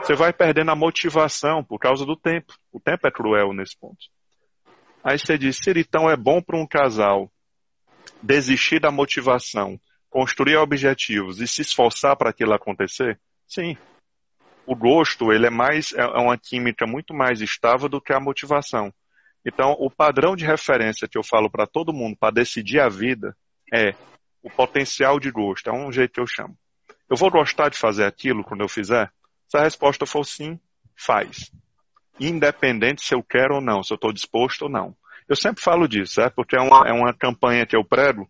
[0.03, 2.53] Você vai perdendo a motivação por causa do tempo.
[2.73, 4.05] O tempo é cruel nesse ponto.
[5.05, 7.31] Aí você diz, então é bom para um casal
[8.21, 9.79] desistir da motivação,
[10.11, 13.21] construir objetivos e se esforçar para aquilo acontecer?
[13.47, 13.77] Sim.
[14.67, 18.21] O gosto, ele é mais é, é uma química muito mais estável do que a
[18.21, 18.93] motivação.
[19.45, 23.37] Então, o padrão de referência que eu falo para todo mundo para decidir a vida
[23.73, 23.95] é
[24.43, 25.71] o potencial de gosto.
[25.71, 26.57] É um jeito que eu chamo.
[27.09, 29.13] Eu vou gostar de fazer aquilo quando eu fizer?
[29.53, 30.59] Se a resposta for sim,
[30.97, 31.53] faz.
[32.19, 34.97] Independente se eu quero ou não, se eu estou disposto ou não.
[35.29, 38.27] Eu sempre falo disso, é porque é uma, é uma campanha que eu prego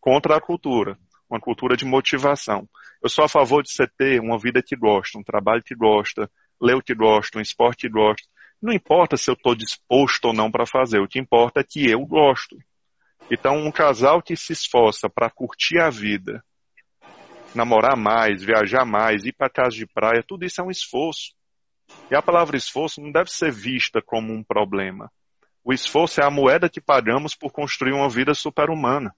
[0.00, 0.96] contra a cultura,
[1.28, 2.68] uma cultura de motivação.
[3.02, 6.30] Eu sou a favor de você ter uma vida que gosta, um trabalho que gosta,
[6.62, 8.28] ler o que gosta, um esporte que gosta.
[8.62, 11.90] Não importa se eu estou disposto ou não para fazer, o que importa é que
[11.90, 12.56] eu gosto.
[13.28, 16.44] Então, um casal que se esforça para curtir a vida,
[17.54, 21.32] namorar mais, viajar mais, ir para casa de praia, tudo isso é um esforço.
[22.10, 25.10] E a palavra esforço não deve ser vista como um problema.
[25.64, 29.14] O esforço é a moeda que pagamos por construir uma vida super-humana.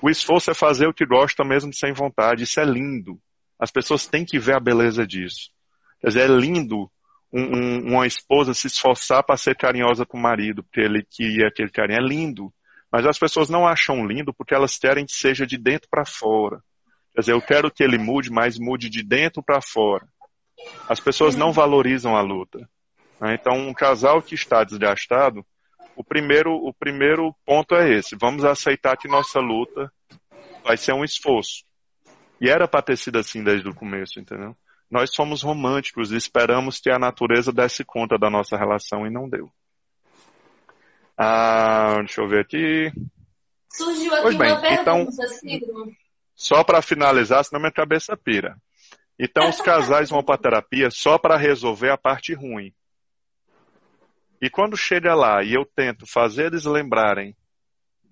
[0.00, 2.44] O esforço é fazer o que gosta mesmo sem vontade.
[2.44, 3.18] Isso é lindo.
[3.58, 5.50] As pessoas têm que ver a beleza disso.
[6.00, 6.90] Quer dizer, é lindo
[7.32, 11.48] um, um, uma esposa se esforçar para ser carinhosa com o marido, porque ele queria
[11.48, 11.98] aquele carinho.
[11.98, 12.52] É lindo.
[12.90, 16.62] Mas as pessoas não acham lindo porque elas querem que seja de dentro para fora.
[17.16, 20.06] Quer dizer, eu quero que ele mude, mas mude de dentro para fora.
[20.86, 22.68] As pessoas não valorizam a luta.
[23.18, 23.38] Né?
[23.40, 25.42] Então, um casal que está desgastado,
[25.96, 29.90] o primeiro, o primeiro ponto é esse: vamos aceitar que nossa luta
[30.62, 31.64] vai ser um esforço.
[32.38, 34.54] E era para ter sido assim desde o começo, entendeu?
[34.90, 39.26] Nós somos românticos e esperamos que a natureza desse conta da nossa relação e não
[39.26, 39.50] deu.
[41.16, 42.92] Ah, deixa eu ver aqui.
[43.72, 45.96] Surgiu aqui pois bem, uma pergunta, então,
[46.36, 48.56] Só para finalizar, senão minha cabeça pira.
[49.18, 52.72] Então, os casais vão para terapia só para resolver a parte ruim.
[54.40, 57.34] E quando chega lá e eu tento fazer eles lembrarem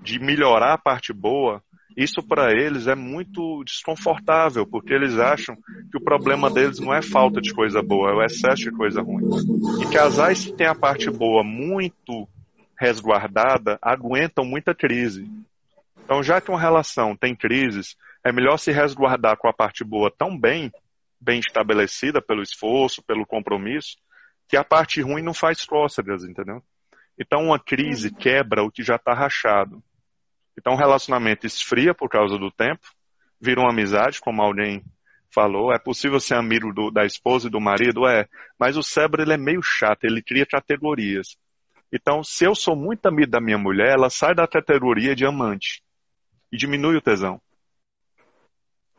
[0.00, 1.62] de melhorar a parte boa,
[1.96, 5.54] isso para eles é muito desconfortável, porque eles acham
[5.90, 9.02] que o problema deles não é falta de coisa boa, é o excesso de coisa
[9.02, 9.28] ruim.
[9.82, 12.26] E casais que têm a parte boa muito
[12.76, 15.30] resguardada aguentam muita crise.
[16.04, 20.10] Então, já que uma relação tem crises, é melhor se resguardar com a parte boa
[20.10, 20.72] tão bem,
[21.20, 23.96] bem estabelecida pelo esforço, pelo compromisso,
[24.48, 26.62] que a parte ruim não faz cócegas, entendeu?
[27.18, 28.14] Então uma crise uhum.
[28.14, 29.82] quebra o que já está rachado.
[30.58, 32.88] Então o relacionamento esfria por causa do tempo,
[33.40, 34.82] vira uma amizade, como alguém
[35.32, 35.72] falou.
[35.72, 38.06] É possível ser amigo do, da esposa e do marido?
[38.06, 38.26] É.
[38.58, 41.36] Mas o cérebro ele é meio chato, ele cria categorias.
[41.92, 45.82] Então, se eu sou muito amigo da minha mulher, ela sai da categoria de amante
[46.50, 47.40] e diminui o tesão.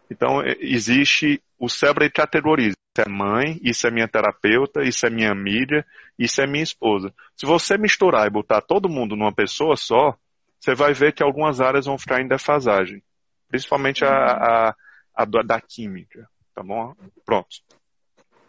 [0.10, 5.10] Então, é, existe o cérebro ele categoriza é mãe, isso é minha terapeuta, isso é
[5.10, 5.86] minha amiga,
[6.18, 7.14] isso é minha esposa.
[7.36, 10.18] Se você misturar e botar todo mundo numa pessoa só,
[10.60, 13.04] você vai ver que algumas áreas vão ficar em defasagem.
[13.50, 14.76] Principalmente a, a,
[15.14, 16.28] a da química.
[16.54, 16.94] Tá bom?
[17.26, 17.50] Pronto.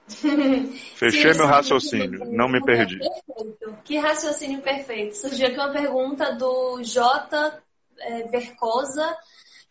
[0.95, 2.99] Fechei Sim, meu raciocínio, não me perdi.
[2.99, 3.79] Perfeito.
[3.85, 5.16] Que raciocínio perfeito.
[5.16, 7.61] Surgiu aqui uma pergunta do J.
[7.99, 9.16] É, Vercosa.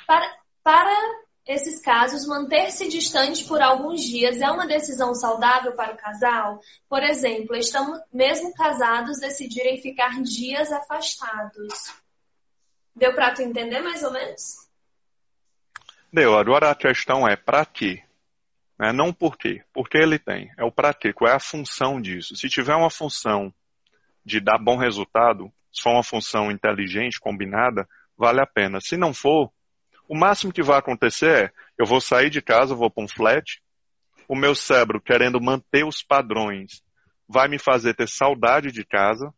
[0.05, 5.97] Para, para esses casos, manter-se distante por alguns dias é uma decisão saudável para o
[5.97, 6.59] casal?
[6.89, 11.93] Por exemplo, estamos mesmo casados decidirem ficar dias afastados.
[12.95, 14.65] Deu para tu entender mais ou menos?
[16.11, 16.35] Deu.
[16.35, 18.01] Agora a questão é para quê?
[18.79, 18.91] Né?
[18.91, 19.63] Não por quê.
[19.71, 20.51] Por que ele tem?
[20.57, 21.13] É o para quê.
[21.13, 22.35] Qual é a função disso?
[22.35, 23.53] Se tiver uma função
[24.25, 27.87] de dar bom resultado, se for uma função inteligente, combinada,
[28.17, 28.79] vale a pena.
[28.81, 29.51] Se não for,
[30.07, 33.61] o máximo que vai acontecer é, eu vou sair de casa, vou para um flat,
[34.27, 36.81] o meu cérebro, querendo manter os padrões,
[37.27, 39.33] vai me fazer ter saudade de casa,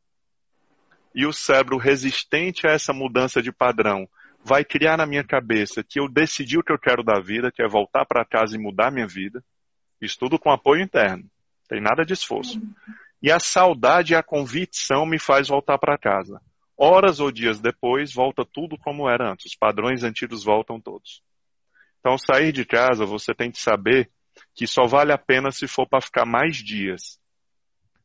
[1.13, 4.07] e o cérebro resistente a essa mudança de padrão
[4.43, 7.61] vai criar na minha cabeça que eu decidi o que eu quero da vida, que
[7.61, 9.43] é voltar para casa e mudar minha vida.
[10.01, 11.25] Isso tudo com apoio interno.
[11.67, 12.61] Tem nada de esforço.
[13.21, 16.39] E a saudade e a convicção me faz voltar para casa.
[16.77, 19.47] Horas ou dias depois, volta tudo como era antes.
[19.47, 21.21] Os padrões antigos voltam todos.
[21.99, 24.09] Então, sair de casa, você tem que saber
[24.53, 27.19] que só vale a pena se for para ficar mais dias.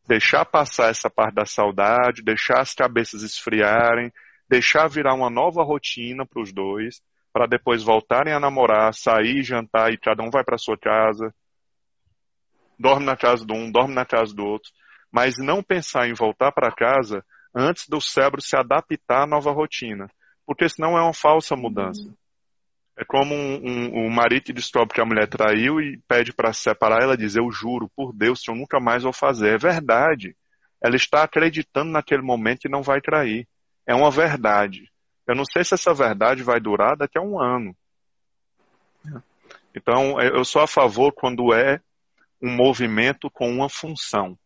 [0.09, 4.11] Deixar passar essa parte da saudade, deixar as cabeças esfriarem,
[4.49, 7.01] deixar virar uma nova rotina para os dois,
[7.33, 11.33] para depois voltarem a namorar, sair, jantar e cada um vai para sua casa,
[12.79, 14.71] dorme na casa de um, dorme na casa do outro,
[15.11, 17.25] mas não pensar em voltar para casa
[17.55, 20.11] antes do cérebro se adaptar à nova rotina,
[20.47, 22.13] porque senão é uma falsa mudança.
[22.97, 26.53] É como um, um, um marido que descobre que a mulher traiu e pede para
[26.53, 29.55] se separar, ela diz, eu juro, por Deus, que eu nunca mais vou fazer.
[29.55, 30.37] É verdade.
[30.83, 33.49] Ela está acreditando naquele momento que não vai trair.
[33.87, 34.91] É uma verdade.
[35.27, 37.75] Eu não sei se essa verdade vai durar daqui a um ano.
[39.75, 41.81] Então, eu sou a favor quando é
[42.43, 44.37] um movimento com uma função.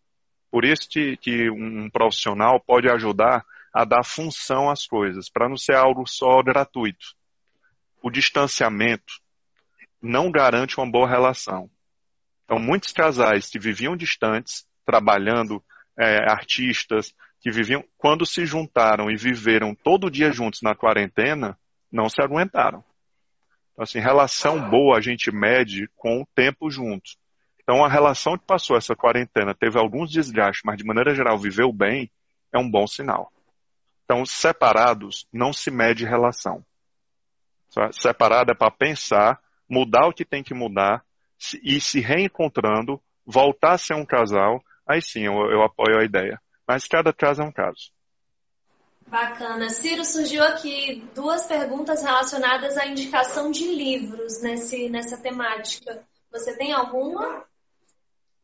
[0.50, 5.56] Por isso que, que um profissional pode ajudar a dar função às coisas, para não
[5.56, 7.14] ser algo só gratuito.
[8.02, 9.20] O distanciamento
[10.00, 11.70] não garante uma boa relação.
[12.44, 15.62] Então, muitos casais que viviam distantes, trabalhando,
[15.98, 21.58] é, artistas, que viviam, quando se juntaram e viveram todo dia juntos na quarentena,
[21.90, 22.84] não se aguentaram.
[23.72, 27.18] Então, assim, relação boa a gente mede com o tempo juntos.
[27.68, 31.72] Então, a relação que passou essa quarentena teve alguns desgastes, mas de maneira geral viveu
[31.72, 32.08] bem,
[32.52, 33.32] é um bom sinal.
[34.04, 36.64] Então, separados, não se mede relação.
[37.90, 41.04] Separado é para pensar, mudar o que tem que mudar
[41.60, 46.40] e se reencontrando, voltar a ser um casal, aí sim eu, eu apoio a ideia.
[46.68, 47.90] Mas cada caso é um caso.
[49.08, 49.70] Bacana.
[49.70, 56.04] Ciro, surgiu aqui duas perguntas relacionadas à indicação de livros nesse, nessa temática.
[56.30, 57.44] Você tem alguma?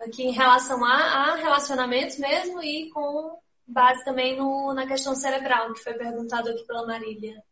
[0.03, 5.73] Aqui em relação a, a relacionamentos mesmo e com base também no, na questão cerebral,
[5.73, 7.43] que foi perguntado aqui pela Marília.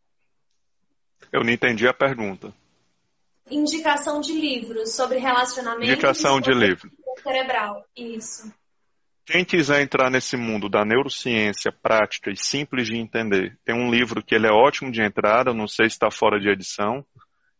[1.31, 2.53] Eu não entendi a pergunta.
[3.49, 5.89] Indicação de livros sobre relacionamentos.
[5.89, 6.91] Indicação de livro.
[7.21, 8.53] Cerebral, isso.
[9.25, 14.23] Quem quiser entrar nesse mundo da neurociência prática e simples de entender, tem um livro
[14.23, 17.05] que ele é ótimo de entrada, não sei se está fora de edição,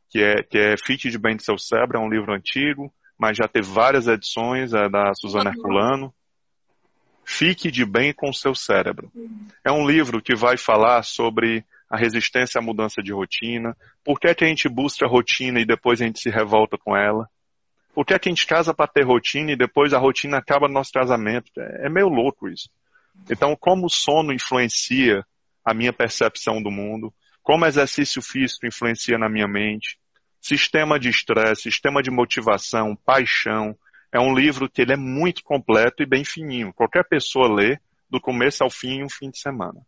[0.10, 3.38] que é, que é Fit de Bem do Seu Cérebro, é um livro antigo, mas
[3.38, 6.12] já teve várias edições, é da Suzana Herculano.
[7.24, 9.12] Fique de bem com o seu cérebro.
[9.64, 14.28] É um livro que vai falar sobre a resistência à mudança de rotina, por que,
[14.28, 17.30] é que a gente busca a rotina e depois a gente se revolta com ela,
[17.94, 20.68] por que, é que a gente casa para ter rotina e depois a rotina acaba
[20.68, 21.52] no nosso casamento.
[21.60, 22.72] É, é meio louco isso.
[23.30, 25.24] Então, como o sono influencia
[25.64, 27.14] a minha percepção do mundo,
[27.44, 30.00] como o exercício físico influencia na minha mente,
[30.42, 33.78] Sistema de estresse, sistema de motivação, paixão.
[34.12, 36.74] É um livro que ele é muito completo e bem fininho.
[36.74, 37.78] Qualquer pessoa lê
[38.10, 39.80] do começo ao fim em um fim de semana.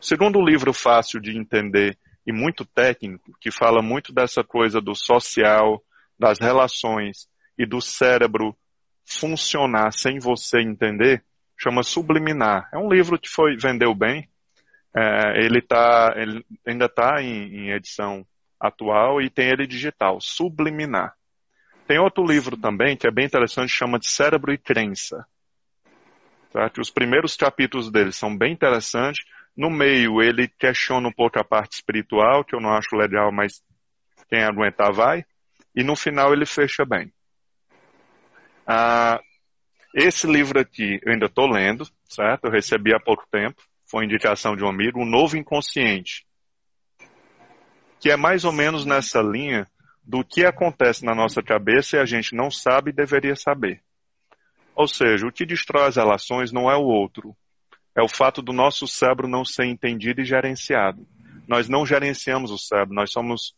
[0.00, 4.94] O segundo livro fácil de entender e muito técnico, que fala muito dessa coisa do
[4.94, 5.82] social,
[6.18, 7.26] das relações
[7.58, 8.54] e do cérebro
[9.06, 11.24] funcionar sem você entender,
[11.56, 12.68] chama Subliminar.
[12.72, 14.28] É um livro que foi vendeu bem.
[14.94, 18.26] É, ele, tá, ele ainda está em, em edição
[18.60, 21.14] atual e tem ele digital, Subliminar.
[21.86, 25.26] Tem outro livro também que é bem interessante, chama de Cérebro e Crença.
[26.72, 29.24] Que os primeiros capítulos dele são bem interessantes.
[29.56, 33.62] No meio ele questiona um pouco a parte espiritual, que eu não acho legal, mas
[34.28, 35.24] quem aguentar vai.
[35.74, 37.12] E no final ele fecha bem.
[38.66, 39.20] Ah,
[39.94, 42.44] esse livro aqui eu ainda estou lendo, certo?
[42.44, 46.27] Eu recebi há pouco tempo, foi indicação de um amigo, O Novo Inconsciente
[48.00, 49.66] que é mais ou menos nessa linha
[50.04, 53.82] do que acontece na nossa cabeça e a gente não sabe e deveria saber.
[54.74, 57.36] Ou seja, o que destrói as relações não é o outro,
[57.96, 61.06] é o fato do nosso cérebro não ser entendido e gerenciado.
[61.48, 63.54] Nós não gerenciamos o cérebro, nós somos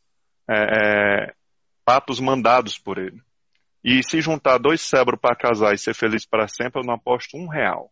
[0.49, 1.35] é, é,
[1.85, 3.21] patos mandados por ele.
[3.85, 7.37] E se juntar dois cérebros para casar e ser feliz para sempre, eu não aposto
[7.37, 7.91] um real.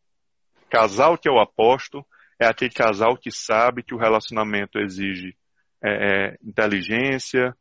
[0.71, 2.05] Casal que eu aposto
[2.41, 5.37] é aquele casal que sabe que o relacionamento exige
[5.83, 7.55] é, é, inteligência,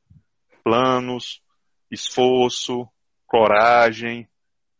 [0.63, 1.41] planos,
[1.91, 2.87] esforço,
[3.25, 4.27] coragem,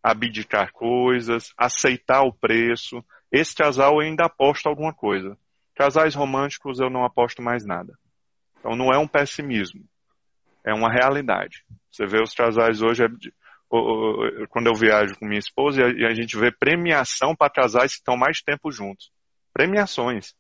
[0.02, 3.04] abdicar coisas, aceitar o preço.
[3.32, 5.38] Esse casal ainda aposto alguma coisa.
[5.76, 7.94] Casais românticos eu não aposto mais nada.
[8.60, 9.84] Então não é um pessimismo,
[10.66, 11.64] é uma realidade.
[11.92, 13.08] Você vê os casais hoje, é
[14.50, 18.18] quando eu viajo com minha esposa, e a gente vê premiação para casais que estão
[18.18, 19.12] mais tempo juntos.
[19.54, 20.34] Premiações.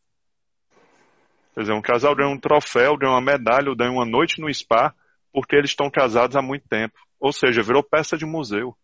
[1.57, 4.53] Quer dizer, um casal ganha um troféu, ganha uma medalha, ou ganha uma noite no
[4.53, 4.93] spa,
[5.33, 6.93] porque eles estão casados há muito tempo.
[7.19, 8.77] Ou seja, virou peça de museu.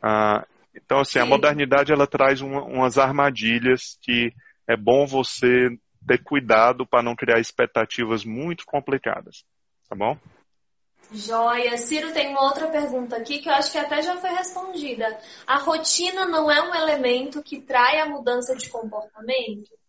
[0.00, 1.18] Ah, então, assim, Sim.
[1.18, 4.32] a modernidade ela traz uma, umas armadilhas que
[4.68, 9.44] é bom você ter cuidado para não criar expectativas muito complicadas,
[9.88, 10.16] tá bom?
[11.12, 11.76] Joia.
[11.76, 15.18] Ciro, tem uma outra pergunta aqui que eu acho que até já foi respondida.
[15.44, 19.79] A rotina não é um elemento que trai a mudança de comportamento?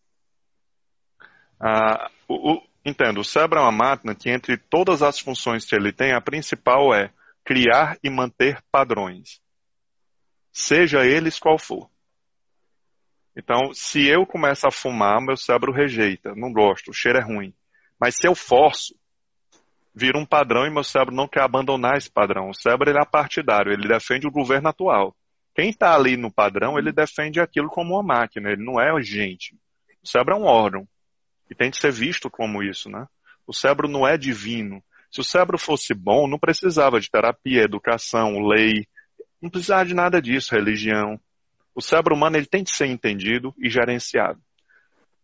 [1.63, 5.75] Ah, o, o, entendo, o cérebro é uma máquina que entre todas as funções que
[5.75, 7.11] ele tem, a principal é
[7.45, 9.39] criar e manter padrões.
[10.51, 11.87] Seja eles qual for.
[13.37, 17.53] Então, se eu começo a fumar, meu cérebro rejeita, não gosto, o cheiro é ruim.
[17.99, 18.95] Mas se eu forço,
[19.93, 22.49] vira um padrão e meu cérebro não quer abandonar esse padrão.
[22.49, 25.15] O cérebro ele é partidário, ele defende o governo atual.
[25.53, 29.55] Quem está ali no padrão, ele defende aquilo como uma máquina, ele não é gente.
[30.03, 30.87] O cérebro é um órgão
[31.51, 33.05] e tem de ser visto como isso, né?
[33.45, 34.81] O cérebro não é divino.
[35.11, 38.87] Se o cérebro fosse bom, não precisava de terapia, educação, lei,
[39.41, 41.19] não precisava de nada disso, religião.
[41.75, 44.39] O cérebro humano ele tem de ser entendido e gerenciado.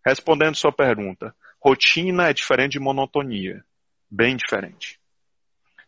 [0.05, 3.63] Respondendo sua pergunta, rotina é diferente de monotonia
[4.09, 4.99] bem diferente.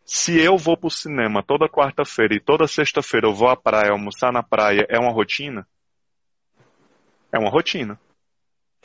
[0.04, 3.92] Se eu vou para o cinema toda quarta-feira e toda sexta-feira eu vou à praia
[3.92, 5.66] almoçar na praia, é uma rotina?
[7.32, 7.98] É uma rotina.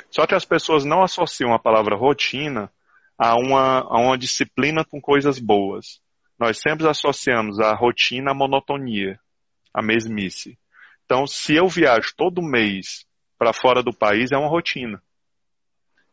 [0.10, 2.72] Só que as pessoas não associam a palavra rotina
[3.18, 6.02] a uma, a uma disciplina com coisas boas.
[6.39, 9.20] Nós sempre associamos a rotina à monotonia,
[9.74, 10.58] à mesmice.
[11.06, 13.06] Então, se eu viajo todo mês
[13.38, 15.02] para fora do país, é uma rotina.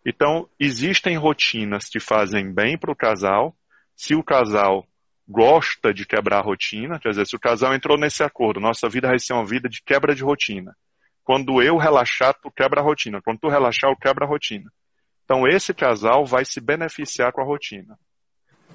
[0.06, 3.56] Então, existem rotinas que fazem bem para o casal.
[3.96, 4.86] Se o casal
[5.28, 9.08] gosta de quebrar a rotina, quer dizer, se o casal entrou nesse acordo, nossa vida
[9.08, 10.76] vai ser uma vida de quebra de rotina.
[11.24, 13.20] Quando eu relaxar, tu quebra a rotina.
[13.22, 14.70] Quando tu relaxar, eu quebro a rotina.
[15.24, 17.98] Então, esse casal vai se beneficiar com a rotina.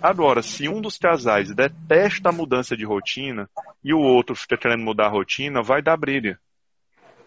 [0.02, 3.50] Agora, se um dos casais detesta a mudança de rotina
[3.84, 6.40] e o outro fica querendo mudar a rotina, vai dar briga.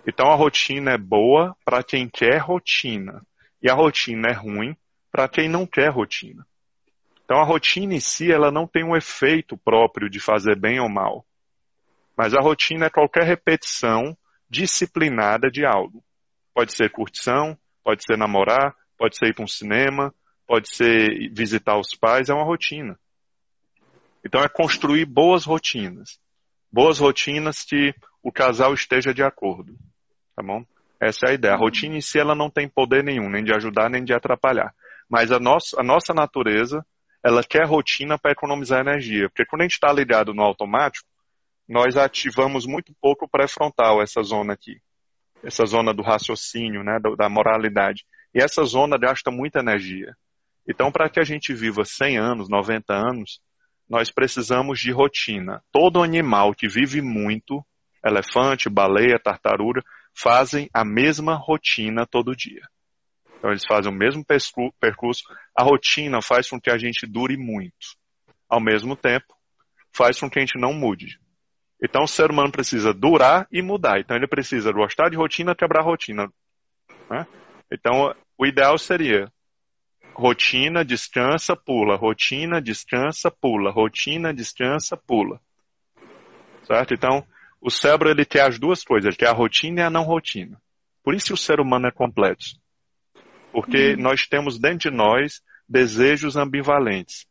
[0.07, 3.23] Então, a rotina é boa para quem quer rotina.
[3.63, 4.75] E a rotina é ruim
[5.11, 6.47] para quem não quer rotina.
[7.31, 10.89] Então a rotina em si ela não tem um efeito próprio de fazer bem ou
[10.89, 11.25] mal.
[12.17, 14.17] Mas a rotina é qualquer repetição
[14.51, 16.03] disciplinada de algo.
[16.53, 20.13] Pode ser curtição, pode ser namorar, pode ser ir para um cinema,
[20.47, 22.99] pode ser visitar os pais, é uma rotina.
[24.27, 26.19] Então é construir boas rotinas.
[26.71, 29.75] Boas rotinas que o casal esteja de acordo.
[30.37, 30.65] Tá bom?
[31.01, 31.55] Essa é a ideia.
[31.55, 34.75] A rotina em si ela não tem poder nenhum, nem de ajudar, nem de atrapalhar.
[35.09, 36.85] Mas a, nossa, a nossa natureza,
[37.25, 39.29] ela quer rotina para economizar energia.
[39.29, 41.09] Porque quando a gente está ligado no automático,
[41.71, 44.81] nós ativamos muito pouco o pré-frontal, essa zona aqui.
[45.41, 48.05] Essa zona do raciocínio, né, da moralidade.
[48.35, 50.17] E essa zona gasta muita energia.
[50.69, 53.41] Então, para que a gente viva 100 anos, 90 anos,
[53.89, 55.63] nós precisamos de rotina.
[55.71, 57.65] Todo animal que vive muito,
[58.05, 59.81] elefante, baleia, tartaruga,
[60.13, 62.63] fazem a mesma rotina todo dia.
[63.39, 65.23] Então eles fazem o mesmo percurso.
[65.57, 67.97] A rotina faz com que a gente dure muito.
[68.49, 69.35] Ao mesmo tempo,
[69.97, 71.19] faz com que a gente não mude.
[71.83, 74.01] Então o ser humano precisa durar e mudar.
[74.01, 76.31] Então ele precisa gostar de rotina, quebrar a rotina.
[77.09, 77.27] Né?
[77.73, 79.33] Então o ideal seria
[80.15, 81.97] rotina, descansa, pula.
[81.97, 83.71] Rotina, descansa, pula.
[83.71, 85.41] Rotina, descansa, pula.
[86.65, 86.93] Certo?
[86.93, 87.25] Então
[87.61, 90.61] o cérebro ele quer as duas coisas, ele quer a rotina e a não rotina.
[91.03, 92.61] Por isso o ser humano é complexo.
[93.53, 94.03] Porque uhum.
[94.03, 97.27] nós temos dentro de nós desejos ambivalentes,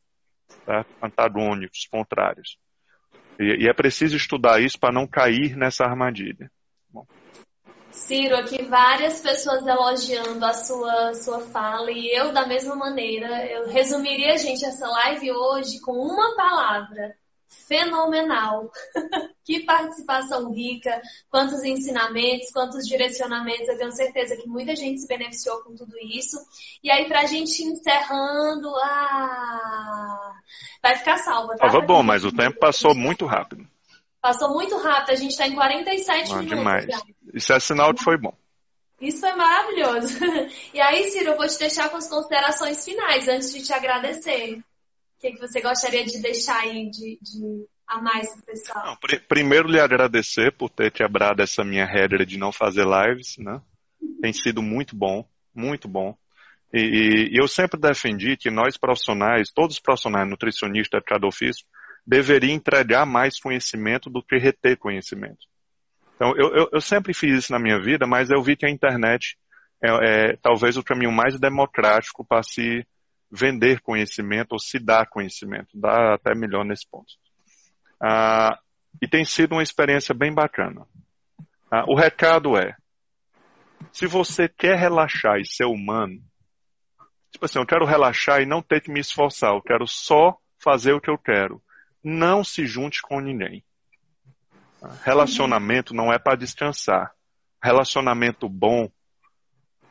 [0.65, 0.85] tá?
[1.01, 2.57] antagônicos, contrários.
[3.39, 6.51] E, e, é preciso estudar isso para não cair nessa armadilha.
[6.89, 7.05] Bom.
[7.89, 13.69] Ciro, aqui várias pessoas elogiando a sua, sua fala e eu, da mesma maneira, eu
[13.69, 17.15] resumiria, gente, essa live hoje com uma palavra:
[17.49, 18.71] fenomenal.
[19.49, 23.67] que participação rica, quantos ensinamentos, quantos direcionamentos.
[23.67, 26.37] Eu tenho certeza que muita gente se beneficiou com tudo isso.
[26.83, 30.33] E aí, pra gente encerrando, ah,
[30.83, 31.65] vai ficar salva, tá?
[31.65, 33.67] Tava bom, mas o tempo passou muito rápido.
[34.21, 36.57] Passou muito rápido, a gente está em 47 ah, minutos.
[36.57, 36.85] Demais.
[36.85, 37.01] Já.
[37.33, 38.33] Isso é sinal que foi bom.
[39.01, 40.19] Isso é maravilhoso.
[40.73, 44.61] E aí, Ciro, eu vou te deixar com as considerações finais antes de te agradecer.
[45.19, 48.85] Que, que você gostaria de deixar aí de, de a mais pro pessoal?
[48.85, 53.35] Não, pr primeiro, lhe agradecer por ter quebrado essa minha regra de não fazer lives,
[53.37, 53.61] né?
[54.21, 56.15] Tem sido muito bom, muito bom.
[56.73, 61.65] E, e, eu sempre defendi que nós profissionais, todos os profissionais, nutricionistas de ofício,
[62.05, 65.47] deveriam entregar mais conhecimento do que reter conhecimento.
[66.15, 68.69] Então, eu, eu, eu sempre fiz isso na minha vida, mas eu vi que a
[68.69, 69.37] internet
[69.83, 72.85] é, é talvez o caminho mais democrático para se
[73.31, 75.69] vender conhecimento ou se dar conhecimento.
[75.73, 77.13] Dá até melhor nesse ponto.
[78.01, 78.57] Ah,
[79.01, 80.85] e tem sido uma experiência bem bacana.
[81.71, 82.75] Ah, o recado é:
[83.91, 86.19] Se você quer relaxar e ser humano,
[87.31, 90.93] tipo assim, eu quero relaxar e não ter que me esforçar, eu quero só fazer
[90.93, 91.61] o que eu quero.
[92.03, 93.63] Não se junte com ninguém.
[95.03, 97.11] Relacionamento não é para descansar.
[97.61, 98.89] Relacionamento bom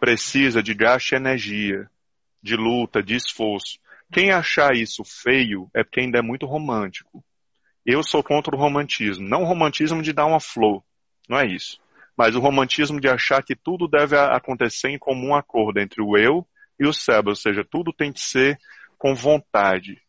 [0.01, 1.91] precisa de gasto de energia,
[2.43, 3.79] de luta, de esforço.
[4.13, 7.25] Quem achar isso feio é porque ainda é muito romântico.
[7.85, 9.29] Eu sou contra o romantismo.
[9.29, 10.83] Não o romantismo de dar uma flor,
[11.29, 11.81] não é isso.
[12.17, 16.47] Mas o romantismo de achar que tudo deve acontecer em comum acordo entre o eu
[16.79, 18.59] e o cérebro, ou seja, tudo tem que ser
[18.97, 20.01] com vontade.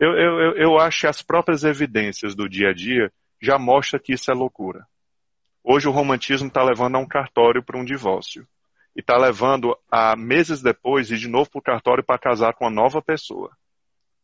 [0.00, 4.12] Eu, eu, eu acho que as próprias evidências do dia a dia já mostram que
[4.12, 4.86] isso é loucura.
[5.62, 8.46] Hoje o romantismo está levando a um cartório para um divórcio
[8.96, 12.64] e está levando a meses depois ir de novo para o cartório para casar com
[12.64, 13.50] uma nova pessoa.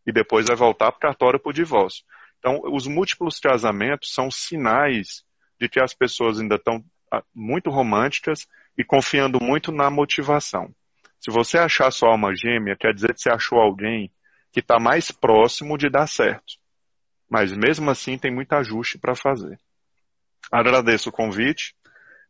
[0.07, 2.05] E depois vai voltar para o cartório para o divórcio.
[2.39, 5.25] Então, os múltiplos casamentos são sinais
[5.59, 8.47] de que as pessoas ainda estão ah, muito românticas
[8.77, 10.75] e confiando muito na motivação.
[11.21, 14.13] Se você achar sua alma gêmea, quer dizer que você achou alguém
[14.53, 16.55] que está mais próximo de dar certo.
[17.31, 19.59] Mas mesmo assim tem muito ajuste para fazer.
[20.53, 21.75] Agradeço o convite.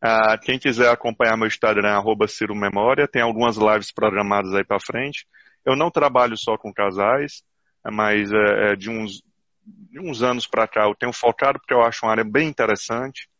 [0.04, 4.78] Uh, quem quiser acompanhar meu Instagram, arroba Ciro Memória, tem algumas lives programadas aí para
[4.78, 5.26] frente.
[5.64, 7.42] Eu não trabalho só com casais,
[7.82, 9.22] mas é, é de, uns,
[9.64, 13.30] de uns anos para cá eu tenho focado porque eu acho uma área bem interessante.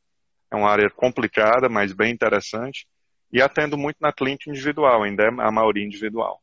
[0.51, 2.87] É uma área complicada, mas bem interessante.
[3.31, 6.41] E atendo muito na clínica individual, ainda é a maioria individual.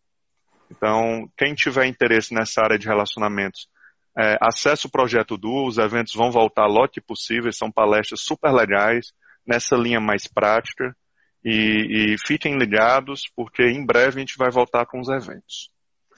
[0.70, 3.68] Então, quem tiver interesse nessa área de relacionamentos,
[4.16, 9.14] é, acesse o Projeto Duo, os eventos vão voltar lote possível, são palestras super legais,
[9.46, 10.96] nessa linha mais prática.
[11.44, 15.72] E, e, fiquem ligados, porque em breve a gente vai voltar com os eventos.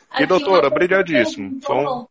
[0.09, 1.59] Aqui e doutora, brigadíssimo.
[1.69, 2.07] Um...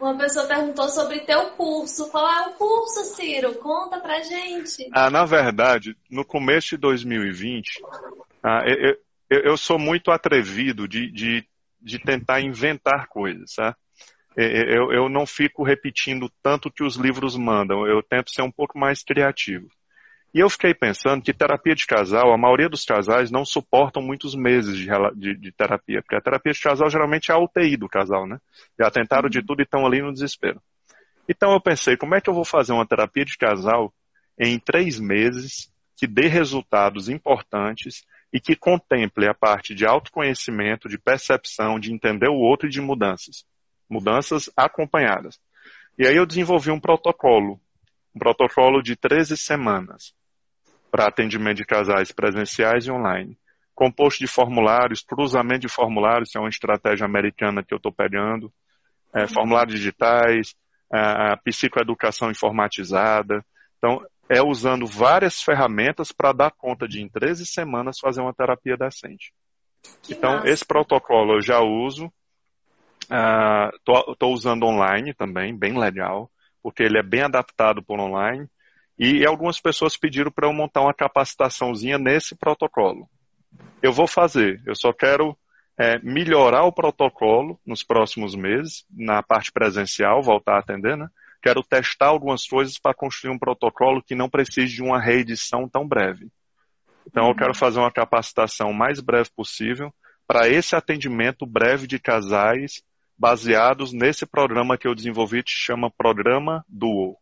[0.00, 2.08] Uma pessoa perguntou sobre teu curso.
[2.10, 3.54] Qual é o curso, Ciro?
[3.56, 4.88] Conta pra gente.
[4.92, 7.82] Ah, na verdade, no começo de 2020,
[8.42, 8.96] ah, eu,
[9.28, 11.44] eu, eu, sou muito atrevido de, de,
[11.80, 13.76] de tentar inventar coisas, tá?
[14.36, 18.78] Eu, eu não fico repetindo tanto que os livros mandam, eu tento ser um pouco
[18.78, 19.68] mais criativo.
[20.34, 24.34] E eu fiquei pensando que terapia de casal, a maioria dos casais não suportam muitos
[24.34, 27.88] meses de, de, de, terapia, porque a terapia de casal geralmente é a UTI do
[27.88, 28.38] casal, né?
[28.78, 29.46] Já tentaram de uhum.
[29.46, 30.60] tudo e estão ali no desespero.
[31.28, 33.92] Então eu pensei, como é que eu vou fazer uma terapia de casal
[34.38, 40.98] em três meses que dê resultados importantes e que contemple a parte de autoconhecimento, de
[40.98, 43.44] percepção, de entender o outro e de mudanças.
[43.88, 45.38] Mudanças acompanhadas.
[45.98, 47.60] E aí eu desenvolvi um protocolo,
[48.14, 50.14] um protocolo de 13 semanas
[50.90, 53.38] para atendimento de casais presenciais e online.
[53.74, 58.52] Composto de formulários, cruzamento de formulários, que é uma estratégia americana que eu estou pegando,
[59.14, 59.28] é, uhum.
[59.28, 60.54] formulários digitais,
[60.92, 63.44] a, a psicoeducação informatizada.
[63.76, 68.76] Então, é usando várias ferramentas para dar conta de, em 13 semanas, fazer uma terapia
[68.76, 69.32] decente.
[70.02, 70.48] Que então, massa.
[70.48, 72.12] esse protocolo eu já uso.
[73.80, 76.30] Estou uh, usando online também, bem legal,
[76.68, 78.46] porque ele é bem adaptado por online.
[78.98, 83.08] E algumas pessoas pediram para eu montar uma capacitaçãozinha nesse protocolo.
[83.82, 85.34] Eu vou fazer, eu só quero
[85.78, 91.08] é, melhorar o protocolo nos próximos meses, na parte presencial, voltar a atender, né?
[91.40, 95.88] Quero testar algumas coisas para construir um protocolo que não precise de uma reedição tão
[95.88, 96.28] breve.
[97.06, 97.30] Então, uhum.
[97.30, 99.94] eu quero fazer uma capacitação mais breve possível
[100.26, 102.82] para esse atendimento breve de casais
[103.18, 107.16] baseados nesse programa que eu desenvolvi, que chama Programa Duo.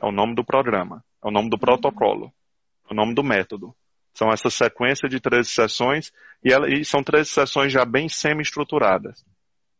[0.00, 1.04] É o nome do programa.
[1.22, 2.32] É o nome do protocolo.
[2.88, 3.74] É o nome do método.
[4.14, 6.12] São essa sequência de 13 sessões
[6.42, 9.22] e, ela, e são 13 sessões já bem semi-estruturadas.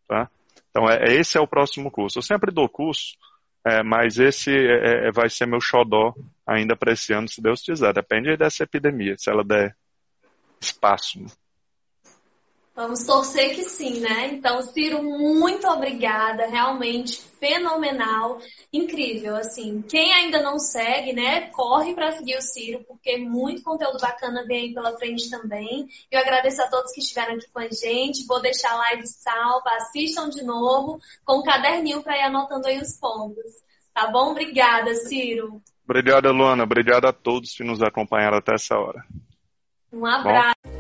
[0.07, 0.31] Tá?
[0.69, 2.19] Então, é, esse é o próximo curso.
[2.19, 3.17] Eu sempre dou curso,
[3.65, 6.15] é, mas esse é, é vai ser meu xodó
[6.47, 7.95] ainda para esse ano, se Deus quiser.
[7.95, 9.75] Depende dessa epidemia, se ela der
[10.61, 11.25] espaço.
[12.77, 14.27] Vamos torcer que sim, né?
[14.35, 18.39] Então, Ciro, muito obrigada, realmente fenomenal,
[18.71, 19.81] incrível, assim.
[19.81, 24.65] Quem ainda não segue, né, corre para seguir o Ciro, porque muito conteúdo bacana vem
[24.65, 25.89] aí pela frente também.
[26.11, 28.27] Eu agradeço a todos que estiveram aqui com a gente.
[28.27, 32.79] Vou deixar a live salva, assistam de novo com um caderninho para ir anotando aí
[32.79, 33.55] os pontos.
[33.95, 34.33] Tá bom?
[34.33, 35.63] Obrigada, Ciro.
[35.83, 36.65] Obrigada, Luana.
[36.65, 39.03] Obrigada a todos que nos acompanharam até essa hora.
[39.91, 40.57] Um abraço.
[40.63, 40.76] Bom?